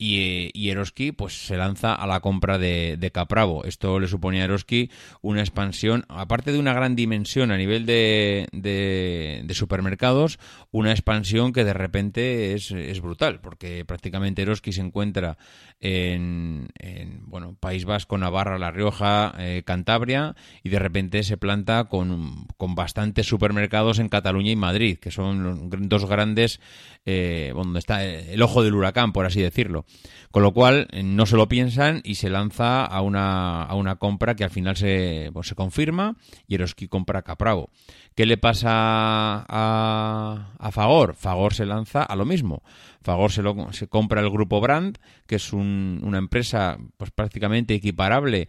[0.00, 3.64] y, y, Eroski pues se lanza a la compra de, de, Capravo.
[3.64, 4.90] Esto le supone a Eroski
[5.22, 10.38] una expansión, aparte de una gran dimensión a nivel de, de, supermercados,
[10.70, 15.36] una expansión que de repente es, es, brutal, porque prácticamente Eroski se encuentra
[15.80, 21.84] en, en, bueno País Vasco, Navarra, La Rioja, eh, Cantabria, y de repente se planta
[21.84, 26.60] con, con bastantes supermercados en Cataluña y Madrid, que son dos grandes,
[27.04, 29.86] eh, donde está el ojo del huracán, por así decirlo.
[30.30, 33.96] Con lo cual, eh, no se lo piensan y se lanza a una, a una
[33.96, 36.16] compra que al final se, pues, se confirma
[36.46, 37.70] y Eroski compra Capravo.
[38.14, 41.14] ¿Qué le pasa a, Fagor?
[41.14, 42.62] Fagor se lanza a lo mismo.
[43.02, 47.74] Fagor se, lo, se compra el grupo Brand, que es un, una empresa pues prácticamente
[47.74, 48.48] equiparable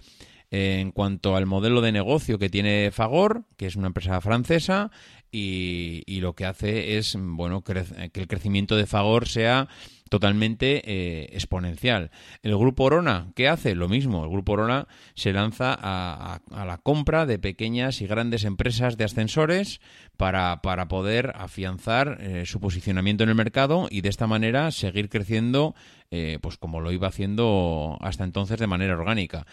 [0.52, 4.90] en cuanto al modelo de negocio que tiene Fagor, que es una empresa francesa,
[5.32, 9.68] y, y lo que hace es bueno que el crecimiento de Fagor sea
[10.10, 12.12] totalmente eh, exponencial.
[12.44, 13.76] El grupo Orona, ¿qué hace?
[13.76, 14.24] Lo mismo.
[14.24, 19.06] El grupo Orona se lanza a, a, la compra de pequeñas y grandes empresas de
[19.06, 19.80] ascensores
[20.18, 25.10] para, para poder afianzar eh, su posicionamiento en el mercado y de esta manera seguir
[25.10, 25.76] creciendo,
[26.12, 29.46] eh, pues como lo iba haciendo hasta entonces de manera orgánica.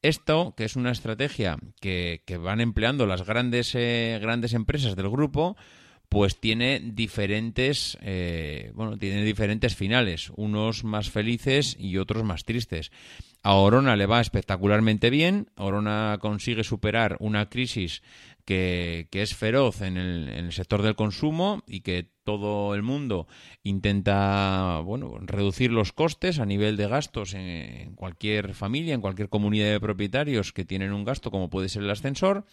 [0.00, 5.08] Esto, que es una estrategia que, que van empleando las grandes, eh, grandes empresas del
[5.10, 5.56] grupo,
[6.08, 10.30] pues tiene diferentes eh, bueno tiene diferentes finales.
[10.36, 12.90] Unos más felices y otros más tristes.
[13.42, 15.50] A Orona le va espectacularmente bien.
[15.56, 18.02] Orona consigue superar una crisis
[18.48, 22.82] que, que es feroz en el, en el, sector del consumo y que todo el
[22.82, 23.28] mundo
[23.62, 29.28] intenta bueno reducir los costes a nivel de gastos en, en cualquier familia en cualquier
[29.28, 32.46] comunidad de propietarios que tienen un gasto como puede ser el ascensor.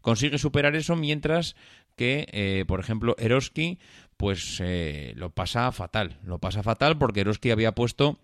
[0.00, 1.54] Consigue superar eso mientras
[1.96, 3.78] que, eh, por ejemplo, Eroski,
[4.16, 6.18] pues eh, lo pasa fatal.
[6.22, 8.18] Lo pasa fatal porque Eroski había puesto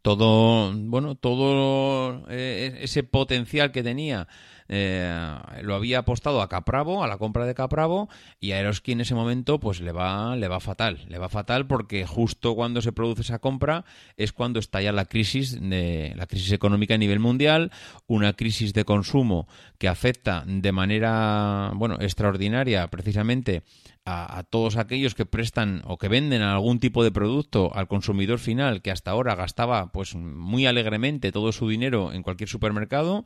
[0.00, 4.26] todo, bueno, todo eh, ese potencial que tenía
[4.74, 5.14] eh,
[5.60, 8.08] lo había apostado a Capravo, a la compra de Capravo,
[8.40, 11.66] y a Eroski en ese momento pues le va, le va fatal, le va fatal
[11.66, 13.84] porque justo cuando se produce esa compra
[14.16, 17.70] es cuando estalla la crisis de la crisis económica a nivel mundial,
[18.06, 19.46] una crisis de consumo
[19.76, 23.64] que afecta de manera bueno extraordinaria precisamente
[24.06, 28.38] a, a, todos aquellos que prestan o que venden algún tipo de producto al consumidor
[28.38, 33.24] final que hasta ahora gastaba pues muy alegremente todo su dinero en cualquier supermercado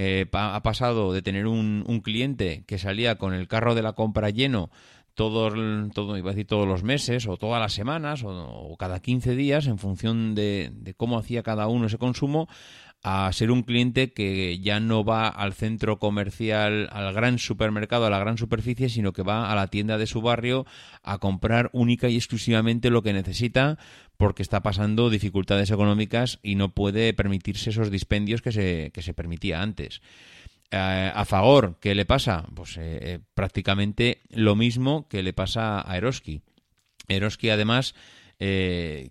[0.00, 3.94] eh, ha pasado de tener un, un, cliente que salía con el carro de la
[3.94, 4.70] compra lleno
[5.14, 5.54] todos,
[5.92, 9.66] todo, iba decir todos los meses o todas las semanas o, o cada 15 días
[9.66, 12.46] en función de, de cómo hacía cada uno ese consumo
[13.02, 18.10] a ser un cliente que ya no va al centro comercial, al gran supermercado, a
[18.10, 20.66] la gran superficie, sino que va a la tienda de su barrio
[21.02, 23.78] a comprar única y exclusivamente lo que necesita
[24.16, 29.14] porque está pasando dificultades económicas y no puede permitirse esos dispendios que se, que se
[29.14, 30.02] permitía antes.
[30.70, 32.44] Eh, a Fagor, ¿qué le pasa?
[32.54, 36.42] Pues eh, eh, prácticamente lo mismo que le pasa a Eroski.
[37.06, 37.94] Eroski, además,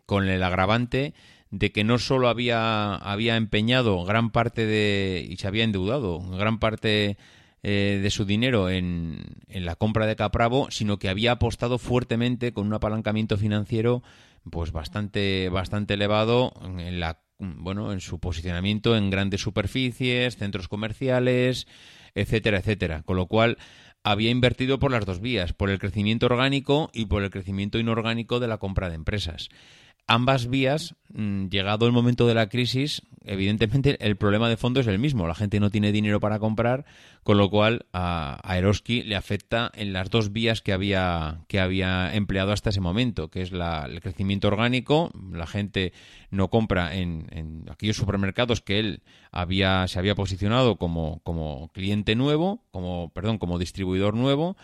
[0.06, 1.14] con el agravante
[1.52, 5.26] de que no solo había, había empeñado gran parte de.
[5.30, 7.18] y se había endeudado gran parte
[7.64, 9.20] de su dinero en,
[9.50, 14.04] en, la compra de Capravo, sino que había apostado fuertemente con un apalancamiento financiero
[14.50, 21.68] pues bastante, bastante elevado en la bueno, en su posicionamiento en grandes superficies, centros comerciales,
[22.16, 23.04] etcétera, etcétera.
[23.04, 23.58] Con lo cual
[24.04, 28.40] había invertido por las dos vías, por el crecimiento orgánico y por el crecimiento inorgánico
[28.40, 29.50] de la compra de empresas
[30.08, 34.88] ambas vías, mm, llegado el momento de la crisis, evidentemente el problema de fondo es
[34.88, 35.28] el mismo.
[35.28, 36.86] La gente no tiene dinero para comprar,
[37.24, 42.16] con lo cual a, Eroski le afecta en las dos vías que había, que había
[42.16, 45.12] empleado hasta ese momento, que es el crecimiento orgánico.
[45.32, 45.92] La gente
[46.32, 52.64] no compra en, aquellos supermercados que él había, se había posicionado como, como cliente nuevo,
[52.72, 54.56] como, perdón, como distribuidor nuevo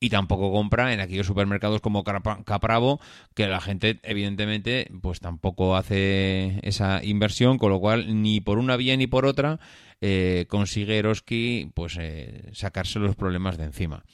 [0.00, 3.00] y tampoco compra en aquellos supermercados como Capravo,
[3.34, 8.76] que la gente evidentemente pues tampoco hace esa inversión, con lo cual ni por una
[8.76, 9.58] vía ni por otra
[10.00, 14.04] eh, consigue Eroski pues eh, sacarse los problemas de encima.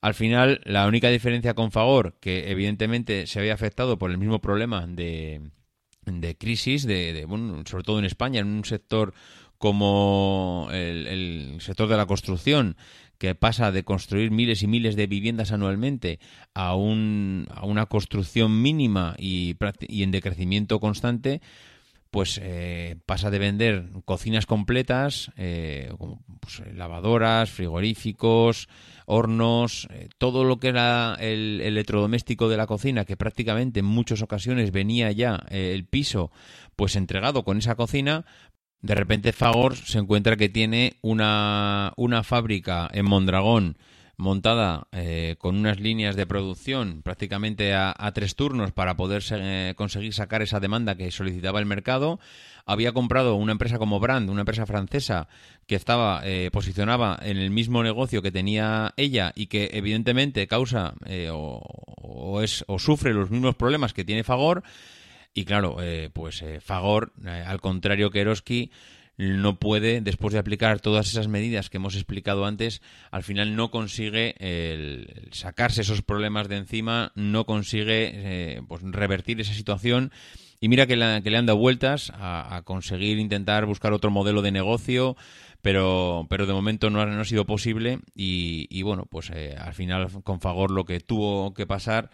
[0.00, 4.40] Al final, la única diferencia con Fagor, que evidentemente se había afectado por el mismo
[4.40, 5.40] problema de,
[6.04, 9.14] de crisis, de, bueno, sobre todo en España, en un sector
[9.58, 12.76] como el sector de la construcción,
[13.22, 16.18] que pasa de construir miles y miles de viviendas anualmente
[16.54, 19.54] a, un, a una construcción mínima y,
[19.86, 21.40] y en decrecimiento constante,
[22.10, 28.68] pues eh, pasa de vender cocinas completas, eh, como pues, lavadoras, frigoríficos,
[29.06, 34.20] hornos, eh, todo lo que era el, electrodoméstico de la cocina, que prácticamente en muchas
[34.20, 36.32] ocasiones venía ya el piso
[36.74, 38.24] pues entregado con esa cocina,
[38.82, 43.76] de repente Fagor se encuentra que tiene una, una fábrica en Mondragón
[44.16, 50.14] montada eh, con unas líneas de producción prácticamente a, tres turnos para poder eh, conseguir
[50.14, 52.20] sacar esa demanda que solicitaba el mercado.
[52.64, 55.28] Había comprado una empresa como Brand, una empresa francesa
[55.66, 60.94] que estaba eh, posicionaba en el mismo negocio que tenía ella y que evidentemente causa
[61.32, 64.62] o, es, o sufre los mismos problemas que tiene Fagor
[65.34, 68.70] y claro, eh, pues eh, Fagor, eh, al contrario que Eroski,
[69.16, 73.70] no puede, después de aplicar todas esas medidas que hemos explicado antes, al final no
[73.70, 80.12] consigue el, sacarse esos problemas de encima, no consigue pues, revertir esa situación.
[80.60, 84.50] Y mira que, que le han dado vueltas a, conseguir intentar buscar otro modelo de
[84.50, 85.16] negocio,
[85.60, 88.00] pero, pero de momento no ha, no ha sido posible.
[88.14, 92.10] Y, y bueno, pues al final con Fagor lo que tuvo que pasar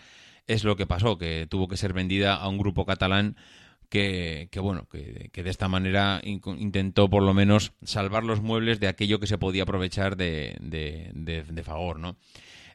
[0.48, 3.36] es lo que pasó, que tuvo que ser vendida a un grupo catalán
[3.88, 9.20] que, bueno, que, de esta manera intentó por lo menos salvar los muebles de aquello
[9.20, 12.16] que se podía aprovechar de, de, Fagor, ¿no?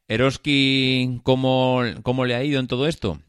[0.08, 3.20] Eroski, ¿cómo, ¿cómo le ha ido en todo esto?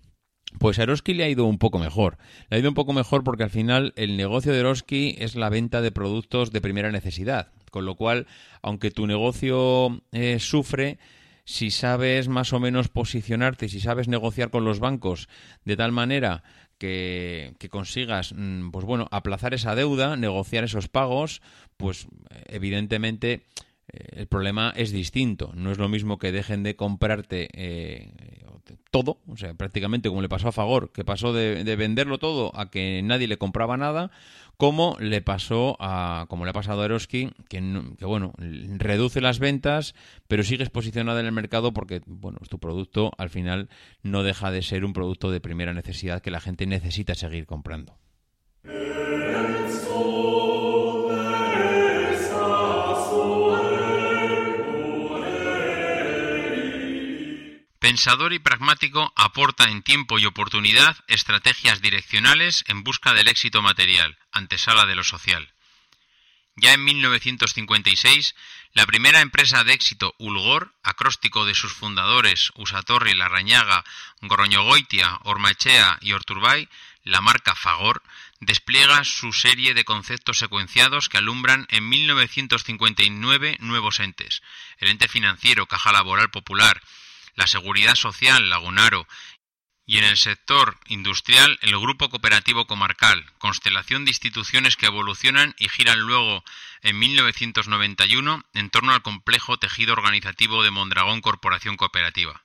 [0.59, 2.19] Pues a Eroski le ha ido un poco mejor.
[2.49, 5.51] Le ha ido un poco mejor porque al final el negocio de Eroski es la
[5.51, 7.49] venta de productos de primera necesidad.
[7.71, 8.27] Con lo cual,
[8.63, 10.99] aunque tu negocio eh, sufre,
[11.45, 15.29] si sabes más o menos posicionarte, si sabes negociar con los bancos
[15.65, 16.43] de tal manera
[16.79, 21.41] que, consigas, mm, pues bueno, aplazar esa deuda, negociar esos pagos,
[21.77, 22.09] pues
[22.47, 23.47] evidentemente
[23.93, 25.53] eh, el problema es distinto.
[25.55, 28.13] No es lo mismo que dejen de comprarte eh,
[28.91, 32.71] todo, o sea, prácticamente como le pasó a Fagor, que pasó de, venderlo todo a
[32.71, 34.11] que nadie le compraba nada,
[34.57, 37.61] como le pasó a, como le ha pasado a Eroski, que,
[37.99, 39.95] que bueno, reduce las ventas,
[40.29, 43.69] pero sigues posicionada en el mercado porque, bueno, tu producto al final
[44.03, 47.99] no deja de ser un producto de primera necesidad que la gente necesita seguir comprando.
[57.85, 64.17] Pensador y pragmático, aporta en tiempo y oportunidad estrategias direccionales en busca del éxito material,
[64.33, 65.53] antesala de lo social.
[66.57, 68.35] Ya en 1956,
[68.73, 73.85] la primera empresa de éxito Ulgor, acróstico de sus fundadores Usatorri, Larrañaga,
[74.23, 76.71] Goroñogoitia, Ormachea y Orturbay,
[77.03, 78.03] la marca Fagor,
[78.41, 84.41] despliega su serie de conceptos secuenciados que alumbran en 1959 nuevos entes,
[84.79, 86.81] el ente financiero Caja Laboral Popular,
[87.35, 89.07] la Seguridad Social Lagunaro
[89.87, 95.69] y en el sector industrial el Grupo Cooperativo Comarcal, constelación de instituciones que evolucionan y
[95.69, 96.43] giran luego
[96.83, 102.43] en 1991 en torno al complejo tejido organizativo de Mondragón Corporación Cooperativa.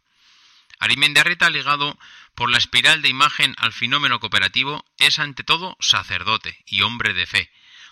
[0.80, 1.98] Arimendarreta, ligado
[2.36, 7.26] por la espiral de imagen al fenómeno cooperativo, es ante todo sacerdote y hombre de
[7.26, 7.52] fe,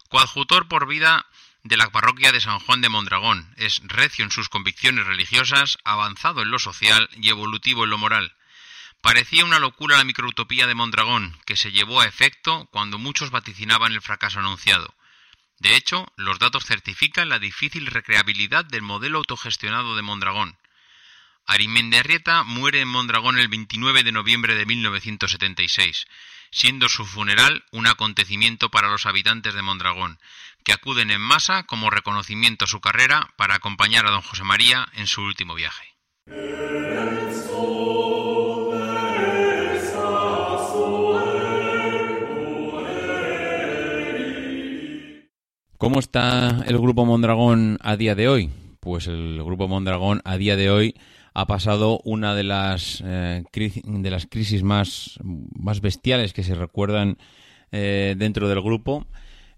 [0.09, 1.25] coadjutor por vida
[1.68, 3.53] de la parroquia de San Juan de Mondragón.
[3.57, 8.34] Es recio en sus convicciones religiosas, avanzado en lo social y evolutivo en lo moral.
[9.01, 13.93] Parecía una locura la microutopía de Mondragón, que se llevó a efecto cuando muchos vaticinaban
[13.93, 14.93] el fracaso anunciado.
[15.59, 20.57] De hecho, los datos certifican la difícil recreabilidad del modelo autogestionado de Mondragón.
[21.45, 26.05] Arrieta muere en Mondragón el 29 de noviembre de 1976,
[26.51, 30.20] siendo su funeral un acontecimiento para los habitantes de Mondragón,
[30.68, 34.86] que acuden en masa como reconocimiento a su carrera para acompañar a don José María
[34.97, 35.86] en su último viaje.
[45.78, 48.49] ¿Cómo está el grupo Mondragón a día de hoy?
[48.82, 50.95] Pues el grupo Mondragón a día de hoy
[51.34, 57.18] ha pasado una de las, eh, de las crisis más, más bestiales que se recuerdan
[57.72, 59.07] eh, dentro del grupo.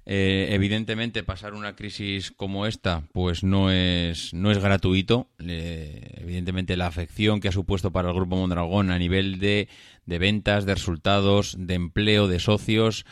[0.06, 5.28] Eh, evidentemente, pasar una crisis como esta, pues no es, no es gratuito.
[5.38, 9.68] evidentemente, la afección que ha supuesto para el Grupo Mondragón a nivel de,
[10.06, 13.06] de ventas, de resultados, de empleo, de socios,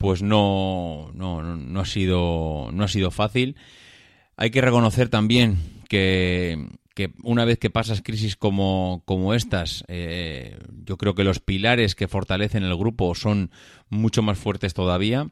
[0.00, 3.56] pues no, no, no, ha sido, no ha sido fácil.
[4.36, 10.58] Hay que reconocer también que, que una vez que pasas crisis como, como estas, eh,
[10.84, 13.50] yo creo que los pilares que fortalecen el grupo son
[13.90, 15.28] mucho más fuertes todavía.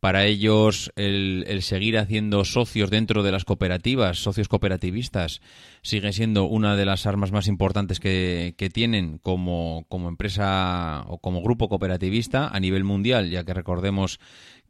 [0.00, 5.42] Para ellos, el, seguir haciendo socios dentro de las cooperativas, socios cooperativistas,
[5.82, 11.18] sigue siendo una de las armas más importantes que, que tienen como, como empresa o
[11.18, 14.18] como grupo cooperativista a nivel mundial, ya que recordemos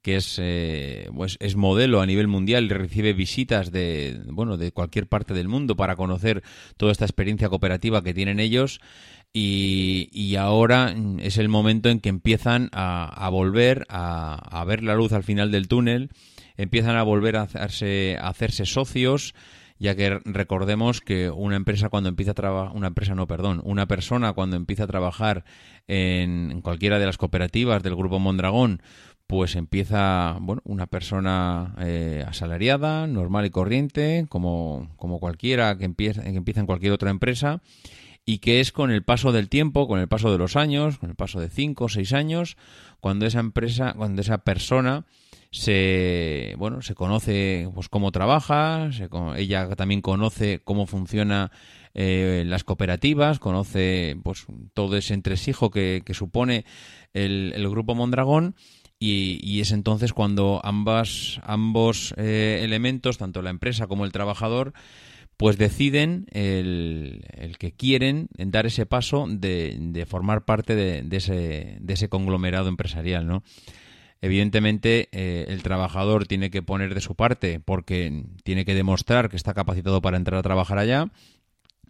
[0.03, 4.73] que es, eh, pues es modelo a nivel mundial y recibe visitas de, bueno, de
[4.73, 6.43] cualquier parte del mundo para conocer
[6.77, 8.81] toda esta experiencia cooperativa que tienen ellos.
[9.33, 14.95] Y, ahora es el momento en que empiezan a, a volver a, a, ver la
[14.95, 16.11] luz al final del túnel,
[16.57, 19.35] empiezan a volver a hacerse, a hacerse socios,
[19.79, 23.87] ya que recordemos que una empresa cuando empieza a trabajar, una empresa no, perdón, una
[23.87, 25.45] persona cuando empieza a trabajar
[25.87, 28.83] en, en cualquiera de las cooperativas del grupo Mondragón,
[29.31, 36.25] pues empieza bueno, una persona eh, asalariada, normal y corriente, como, como cualquiera que empieza,
[36.25, 37.63] que empieza en cualquier otra empresa,
[38.31, 41.11] y que es con el paso del tiempo, con el paso de los años, con
[41.11, 42.57] el paso de cinco o seis años,
[43.01, 45.05] cuando esa empresa, cuando esa persona
[45.51, 48.89] se bueno se conoce pues cómo trabaja,
[49.37, 51.51] ella también conoce cómo funciona
[51.93, 56.65] eh, las cooperativas, conoce pues todo ese entresijo que, que supone
[57.13, 58.55] el, el grupo Mondragón
[59.03, 64.75] y, es entonces cuando ambas, ambos eh, elementos, tanto la empresa como el trabajador,
[65.41, 71.79] pues deciden el, el que quieren dar ese paso de, de formar parte de, ese,
[71.81, 73.43] de ese conglomerado empresarial, ¿no?
[74.21, 79.37] Evidentemente, eh, el trabajador tiene que poner de su parte porque tiene que demostrar que
[79.37, 81.07] está capacitado para entrar a trabajar allá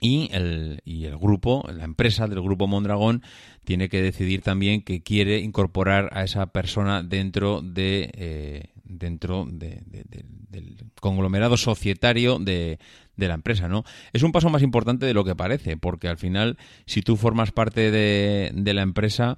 [0.01, 3.25] y el, y el grupo, la empresa del grupo Mondragón,
[3.65, 9.83] tiene que decidir también que quiere incorporar a esa persona dentro de eh, dentro de,
[9.87, 12.79] del conglomerado societario de,
[13.17, 13.85] la empresa, ¿no?
[14.13, 17.53] Es un paso más importante de lo que parece, porque al final, si tú formas
[17.53, 19.37] parte de, de la empresa,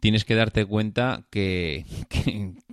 [0.00, 1.86] tienes que darte cuenta que,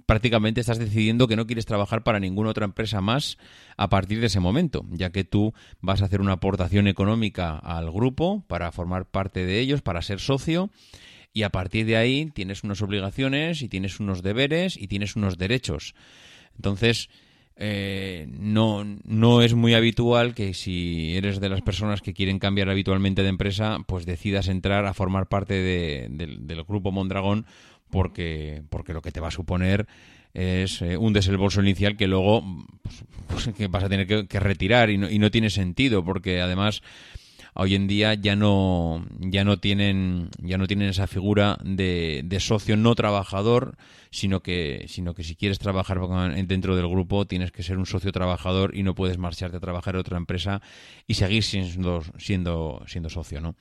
[0.09, 3.38] prácticamente estás decidiendo que no quieres trabajar para ninguna otra empresa más
[3.77, 7.91] a partir de ese momento, ya que tú vas a hacer una aportación económica al
[7.91, 10.71] grupo para formar parte de ellos, para ser socio,
[11.39, 15.37] y a partir de ahí tienes unas obligaciones y tienes unos deberes y tienes unos
[15.37, 15.95] derechos.
[16.57, 17.09] Entonces,
[17.55, 22.69] eh, no, no es muy habitual que si eres de las personas que quieren cambiar
[22.69, 27.45] habitualmente de empresa, pues decidas entrar a formar parte del grupo Mondragón
[27.89, 29.87] porque, porque lo que te va a suponer
[30.33, 32.43] es eh, un desembolso inicial que luego
[32.83, 36.41] pues, pues, que vas a tener que, retirar y no, y no tiene sentido porque
[36.41, 36.83] además
[37.60, 42.39] hoy en día ya no ya no tienen ya no tienen esa figura de, de
[42.39, 43.76] socio no trabajador
[44.12, 45.99] sino que sino que si quieres trabajar
[46.47, 49.95] dentro del grupo tienes que ser un socio trabajador y no puedes marcharte a trabajar
[49.95, 50.62] en otra empresa
[51.05, 53.55] y seguir siendo siendo siendo socio no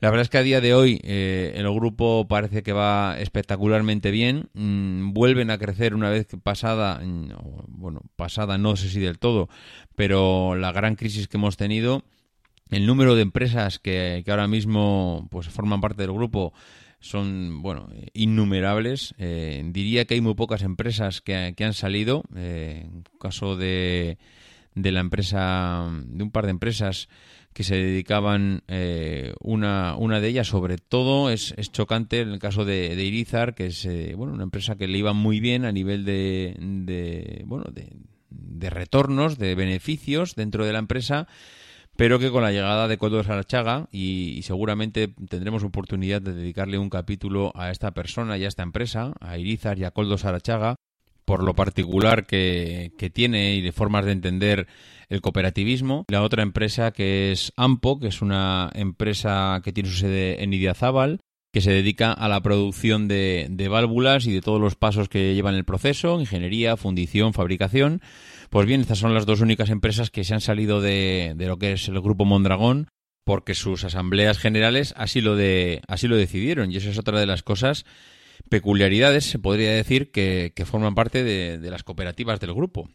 [0.00, 4.10] la verdad es que a día de hoy eh, el grupo parece que va espectacularmente
[4.10, 4.48] bien.
[4.54, 7.32] Mm, vuelven a crecer una vez pasada, mm,
[7.68, 9.50] bueno, pasada no sé si del todo,
[9.96, 12.02] pero la gran crisis que hemos tenido
[12.70, 16.52] el número de empresas que, ahora mismo pues forman parte del grupo
[17.00, 19.14] son bueno innumerables.
[19.18, 22.22] Eh, diría que hay muy pocas empresas que, han salido.
[22.36, 24.18] Eh, en caso de,
[24.74, 27.08] de la empresa, de un par de empresas
[27.52, 32.38] que se dedicaban, eh, una, una de ellas sobre todo es, es chocante en el
[32.38, 35.72] caso de, de Irizar, que es bueno una empresa que le iba muy bien a
[35.72, 37.96] nivel de, de bueno de,
[38.30, 41.26] de retornos, de beneficios dentro de la empresa,
[42.00, 46.78] pero que con la llegada de Coldo Sarachaga, y, y seguramente tendremos oportunidad de dedicarle
[46.78, 50.76] un capítulo a esta persona y a esta empresa, a Irizar y a Coldo Sarachaga,
[51.26, 54.66] por lo particular que, que, tiene y de formas de entender
[55.10, 56.06] el cooperativismo.
[56.08, 60.54] La otra empresa que es AMPO, que es una empresa que tiene su sede en
[60.54, 61.20] Idiazábal,
[61.52, 65.34] que se dedica a la producción de, de, válvulas y de todos los pasos que
[65.34, 68.00] llevan el proceso, ingeniería, fundición, fabricación.
[68.50, 71.72] Pues bien, estas son las dos únicas empresas que se han salido de, lo que
[71.72, 72.88] es el grupo Mondragón
[73.24, 75.36] porque sus asambleas generales así lo,
[75.86, 77.84] así lo decidieron y eso es otra de las cosas
[78.48, 82.90] peculiaridades, se podría decir, que, que forman parte de, de, las cooperativas del grupo.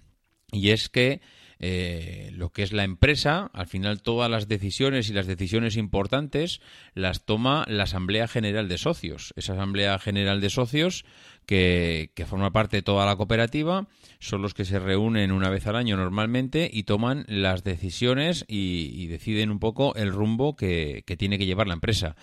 [0.51, 1.21] Y es que
[1.59, 6.59] eh, lo que es la empresa, al final todas las decisiones y las decisiones importantes
[6.93, 9.33] las toma la Asamblea General de Socios.
[9.35, 11.05] Esa Asamblea General de Socios
[11.45, 13.87] que, forma parte de toda la cooperativa,
[14.19, 19.07] son los que se reúnen una vez al año normalmente y toman las decisiones y,
[19.07, 22.15] deciden un poco el rumbo que, tiene que llevar la empresa.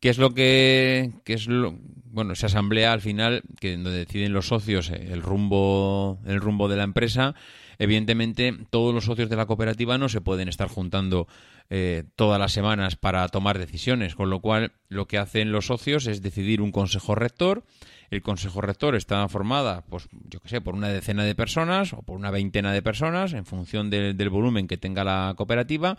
[0.00, 4.48] ¿Qué es lo que, qué es bueno, esa asamblea al final, que donde deciden los
[4.48, 7.34] socios el rumbo, el rumbo de la empresa,
[7.78, 11.26] evidentemente todos los socios de la cooperativa no se pueden estar juntando
[11.70, 16.06] eh, todas las semanas para tomar decisiones, con lo cual lo que hacen los socios
[16.06, 17.64] es decidir un consejo rector.
[18.10, 22.02] El consejo rector está formada, pues, yo que sé, por una decena de personas o
[22.02, 25.96] por una veintena de personas, en función de, del volumen que tenga la cooperativa.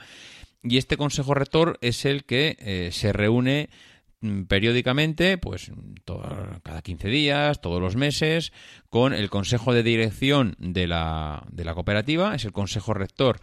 [0.64, 3.70] Y este consejo rector es el que eh, se reúne
[4.22, 5.72] Mm, periódicamente, pues
[6.64, 8.54] cada 15 días, todos los meses,
[8.90, 13.40] con el consejo de dirección la, de la cooperativa, es el consejo rector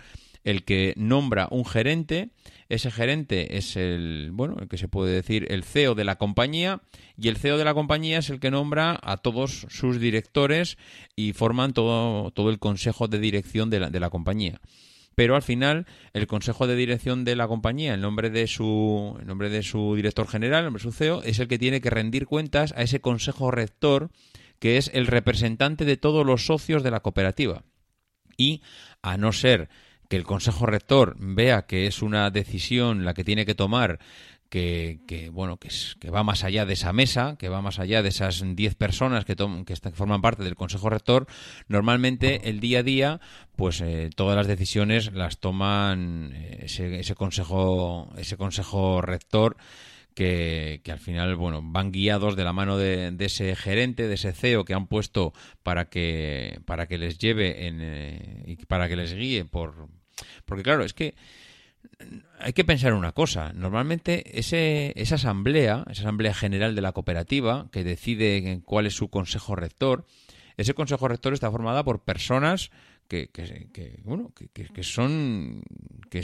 [0.49, 2.30] el que nombra un gerente,
[2.70, 6.80] ese gerente es el, bueno, el que se puede decir el CEO de la compañía
[7.18, 10.78] y el CEO de la compañía es el que nombra a todos sus directores
[11.14, 14.61] y forman todo, todo el consejo de dirección de la, de la compañía
[15.14, 19.26] pero al final el consejo de dirección de la compañía, en nombre de su, en
[19.26, 21.90] nombre de su director general, en nombre de su CEO, es el que tiene que
[21.90, 24.11] rendir cuentas a ese consejo rector
[24.61, 27.64] que es el representante de todos los socios de la cooperativa.
[28.36, 28.62] Y
[29.03, 29.68] a no ser
[30.09, 33.98] que el consejo rector vea que es una decisión la que tiene que tomar
[34.48, 38.09] que, que, bueno que, va más allá de esa mesa, que va más allá de
[38.09, 41.26] esas 10 personas que, está, que, forman parte del Consejo Rector,
[41.68, 43.20] normalmente el día a día,
[43.56, 49.56] pues eh, todas las decisiones las toman eh, ese, ese consejo ese consejo rector
[50.14, 54.14] que, que, al final bueno van guiados de la mano de, de, ese gerente, de
[54.14, 55.32] ese CEO que han puesto
[55.62, 59.88] para que para que les lleve en, eh, y para que les guíe por
[60.44, 61.14] porque claro es que
[62.38, 63.52] hay que pensar una cosa.
[63.52, 69.08] Normalmente ese, esa asamblea, esa asamblea general de la cooperativa, que decide cuál es su
[69.08, 70.06] consejo rector,
[70.56, 72.70] ese consejo rector está formada por personas
[73.08, 75.62] que, que, que bueno, que, son
[76.10, 76.22] que,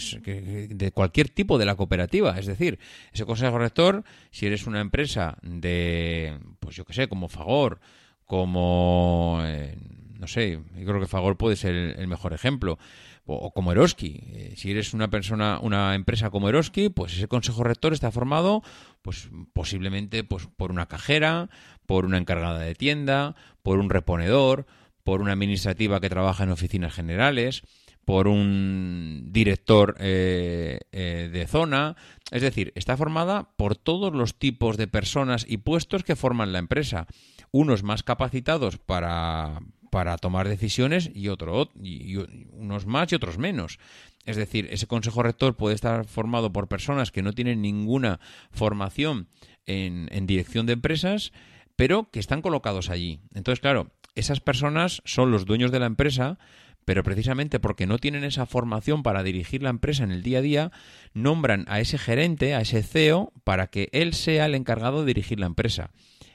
[0.68, 2.38] de cualquier tipo de la cooperativa.
[2.38, 2.78] Es decir,
[3.12, 7.80] ese consejo rector, si eres una empresa de, pues yo que sé, como Fagor,
[8.26, 9.76] como, eh,
[10.18, 12.78] no sé, yo creo que Fagor puede ser el mejor ejemplo
[13.26, 14.20] o, como Eroski.
[14.32, 18.62] Eh, si eres una persona, una empresa como Eroski, pues ese consejo rector está formado,
[19.02, 21.48] pues posiblemente, pues por una cajera,
[21.86, 24.66] por una encargada de tienda, por un reponedor,
[25.02, 27.62] por una administrativa que trabaja en oficinas generales,
[28.04, 31.96] por un director eh, eh, de zona.
[32.30, 36.58] Es decir, está formada por todos los tipos de personas y puestos que forman la
[36.58, 37.06] empresa.
[37.50, 39.60] Unos más capacitados para,
[39.94, 42.16] para tomar decisiones y otro y,
[42.50, 43.78] unos más y otros menos.
[44.26, 48.18] Es decir, ese consejo rector puede estar formado por personas que no tienen ninguna
[48.50, 49.28] formación
[49.66, 51.32] en, en dirección de empresas,
[51.76, 53.20] pero que están colocados allí.
[53.34, 56.40] Entonces, claro, esas personas son los dueños de la empresa,
[56.84, 60.42] pero precisamente porque no tienen esa formación para dirigir la empresa en el día a
[60.42, 60.72] día,
[61.12, 65.38] nombran a ese gerente, a ese CEO, para que él sea el encargado de dirigir
[65.38, 65.90] la empresa.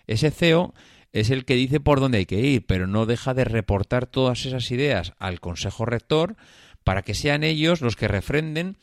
[0.07, 0.73] Ese CEO
[1.11, 4.45] es el que dice por dónde hay que ir, pero no deja de reportar todas
[4.45, 6.35] esas ideas al Consejo Rector
[6.83, 8.77] para que sean ellos los que refrenden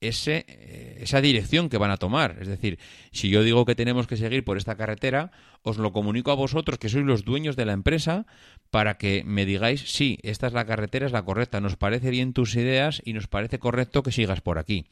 [0.00, 2.38] ese, eh, esa dirección que van a tomar.
[2.40, 2.78] Es decir,
[3.12, 5.32] si yo digo que tenemos que seguir por esta carretera,
[5.62, 8.26] os lo comunico a vosotros, que sois los dueños de la empresa,
[8.70, 12.32] para que me digáis, sí, esta es la carretera, es la correcta, nos parece bien
[12.32, 14.86] tus ideas y nos parece correcto que sigas por aquí.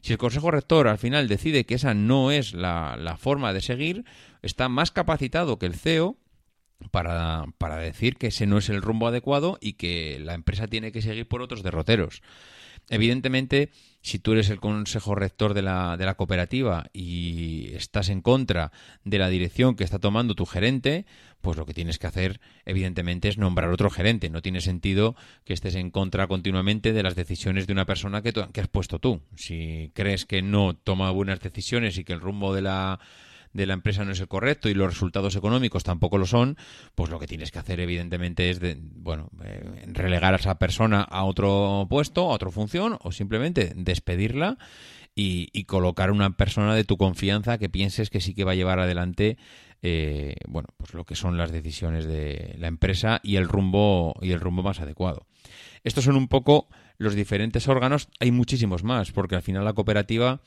[0.00, 3.62] Si el Consejo Rector al final decide que esa no es la, la forma de
[3.62, 4.04] seguir,
[4.42, 6.18] está más capacitado que el CEO
[6.90, 10.92] para, para decir que ese no es el rumbo adecuado y que la empresa tiene
[10.92, 12.22] que seguir por otros derroteros.
[12.90, 13.70] Evidentemente,
[14.02, 18.72] si tú eres el consejo rector de la, de la cooperativa y estás en contra
[19.04, 21.06] de la dirección que está tomando tu gerente,
[21.40, 24.28] pues lo que tienes que hacer, evidentemente, es nombrar otro gerente.
[24.28, 28.32] No tiene sentido que estés en contra continuamente de las decisiones de una persona que,
[28.32, 29.22] que has puesto tú.
[29.34, 33.00] Si crees que no toma buenas decisiones y que el rumbo de la
[33.54, 36.58] de la empresa no es el correcto y los resultados económicos tampoco lo son,
[36.94, 41.00] pues lo que tienes que hacer evidentemente es de, bueno, eh, relegar a esa persona
[41.02, 44.58] a otro puesto, a otra función o simplemente despedirla
[45.14, 48.80] y, colocar una persona de tu confianza que pienses que sí que va a llevar
[48.80, 49.38] adelante
[49.82, 54.32] eh, bueno, pues lo que son las decisiones de la empresa y el rumbo y
[54.32, 55.26] el rumbo más adecuado.
[55.84, 58.08] Estos son un poco los diferentes órganos.
[58.18, 60.40] Hay muchísimos más, porque al final la cooperativa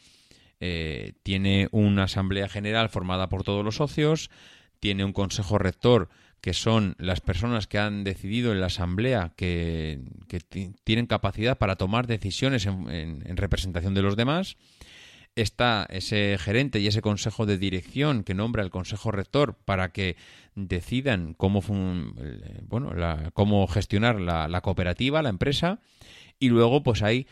[0.59, 4.31] eh, tiene una asamblea general formada por todos los socios,
[4.79, 6.09] tiene un consejo rector
[6.41, 9.99] que son las personas que han decidido en la asamblea que,
[10.83, 14.57] tienen capacidad para tomar decisiones en, representación de los demás.
[15.35, 20.15] Está ese gerente y ese consejo de dirección que nombra el consejo rector para que
[20.55, 21.61] decidan cómo,
[22.67, 22.91] bueno,
[23.33, 25.79] cómo gestionar la, la cooperativa, la empresa.
[26.39, 27.27] Y luego, pues hay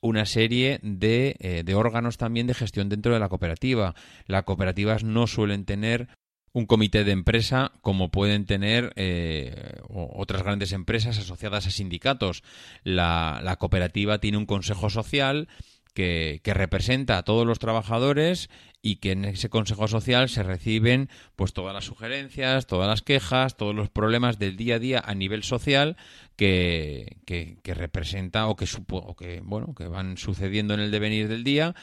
[0.00, 3.94] una serie de, eh, de, órganos también de gestión dentro de la cooperativa.
[4.26, 6.08] Las cooperativas no suelen tener
[6.52, 12.42] un comité de empresa como pueden tener eh, otras grandes empresas asociadas a sindicatos.
[12.82, 15.48] La, la cooperativa tiene un consejo social
[15.90, 18.50] que, representa a todos los trabajadores
[18.82, 23.56] y que en ese consejo social se reciben pues todas las sugerencias, todas las quejas,
[23.56, 25.96] todos los problemas del día a día a nivel social
[26.36, 31.44] que, que, representa o que, supo, que bueno que van sucediendo en el devenir del
[31.44, 31.74] día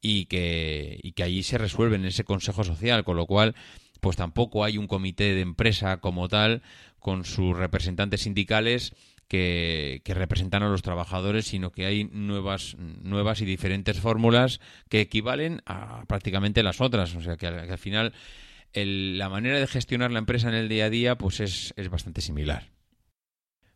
[0.00, 3.54] y que, y que allí se resuelven en ese consejo social, con lo cual
[4.00, 6.62] pues tampoco hay un comité de empresa como tal
[6.98, 8.94] con sus representantes sindicales
[9.28, 15.62] que, representan a los trabajadores, sino que hay nuevas, nuevas y diferentes fórmulas que equivalen
[15.66, 17.14] a prácticamente las otras.
[17.14, 18.12] O sea que al, final
[18.74, 22.70] la manera de gestionar la empresa en el día a día pues es, bastante similar.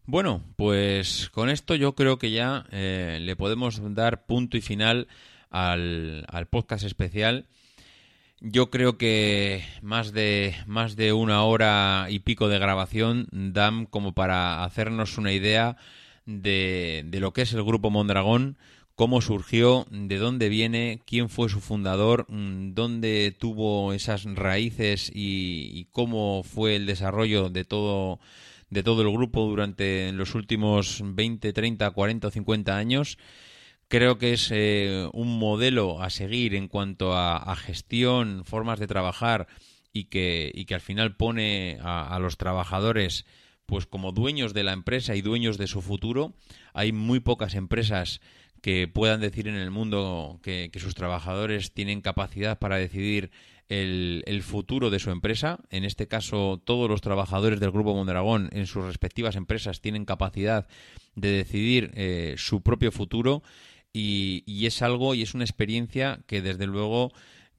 [0.04, 5.08] Bueno, pues con esto yo creo que ya eh, le podemos dar punto y final
[5.50, 7.46] al, al podcast especial
[8.40, 14.12] yo creo que más de, más de una hora y pico de grabación dan como
[14.12, 15.76] para hacernos una idea
[16.26, 18.58] de, de lo que es el Grupo Mondragón,
[18.94, 25.70] cómo surgió, de dónde viene, quién fue su fundador, mm, dónde tuvo esas raíces y,
[25.72, 28.20] y, cómo fue el desarrollo de todo,
[28.70, 33.18] de todo el grupo durante los últimos 20, 30, 40 o 50 años.
[33.88, 39.46] Creo que es eh, un modelo a seguir en cuanto a, gestión, formas de trabajar
[39.94, 43.24] y que, y que al final pone a, los trabajadores
[43.64, 46.34] pues como dueños de la empresa y dueños de su futuro.
[46.74, 48.20] Hay muy pocas empresas
[48.60, 53.30] que puedan decir en el mundo que, sus trabajadores tienen capacidad para decidir
[53.70, 55.60] el, futuro de su empresa.
[55.70, 60.66] En este caso, todos los trabajadores del Grupo Mondragón en sus respectivas empresas tienen capacidad
[61.14, 63.42] de decidir eh, su propio futuro
[63.98, 67.12] y, es algo y es una experiencia que desde luego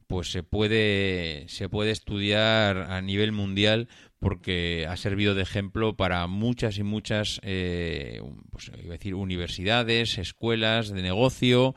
[0.07, 3.88] pues se puede se puede estudiar a nivel mundial
[4.20, 8.22] porque ha servido de ejemplo para muchas y muchas eh,
[8.52, 11.76] pues, iba decir universidades escuelas de negocio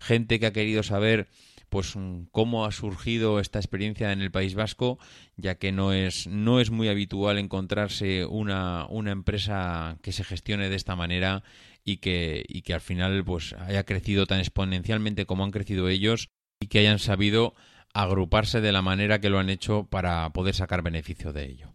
[0.00, 1.28] gente que ha querido saber
[1.68, 1.94] pues
[2.30, 5.00] cómo ha surgido esta experiencia en el País Vasco,
[5.36, 10.68] ya que no es, no es muy habitual encontrarse una, una empresa que se gestione
[10.68, 11.42] de esta manera
[11.84, 16.30] y que, y que al final pues haya crecido tan exponencialmente como han crecido ellos
[16.60, 17.54] y que hayan sabido
[17.92, 21.74] agruparse de la manera que lo han hecho para poder sacar beneficio de ello.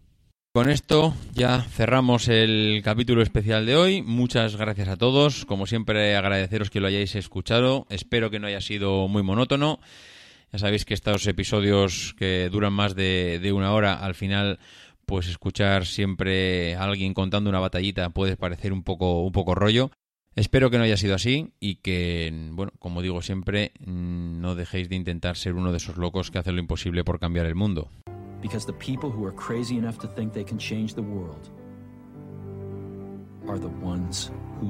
[0.52, 4.02] Con esto ya cerramos el capítulo especial de hoy.
[4.02, 5.45] Muchas gracias a todos.
[5.45, 7.86] Como siempre, agradeceros que lo hayáis escuchado.
[7.90, 9.80] Espero que no haya sido muy monótono.
[10.52, 14.60] Ya sabéis que estos episodios que duran más de, de una hora, al final
[15.10, 19.90] pues escuchar siempre a alguien contando una batallita puede parecer un poco, un poco rollo.
[20.36, 24.88] Espero que no haya sido así y que, bueno, como digo siempre, mm, no dejéis
[24.88, 27.90] de intentar ser uno de esos locos que hacen lo imposible por cambiar el mundo.
[28.40, 31.49] Because the people who are crazy enough to think they can change the world
[33.48, 34.31] are the ones
[34.61, 34.69] who.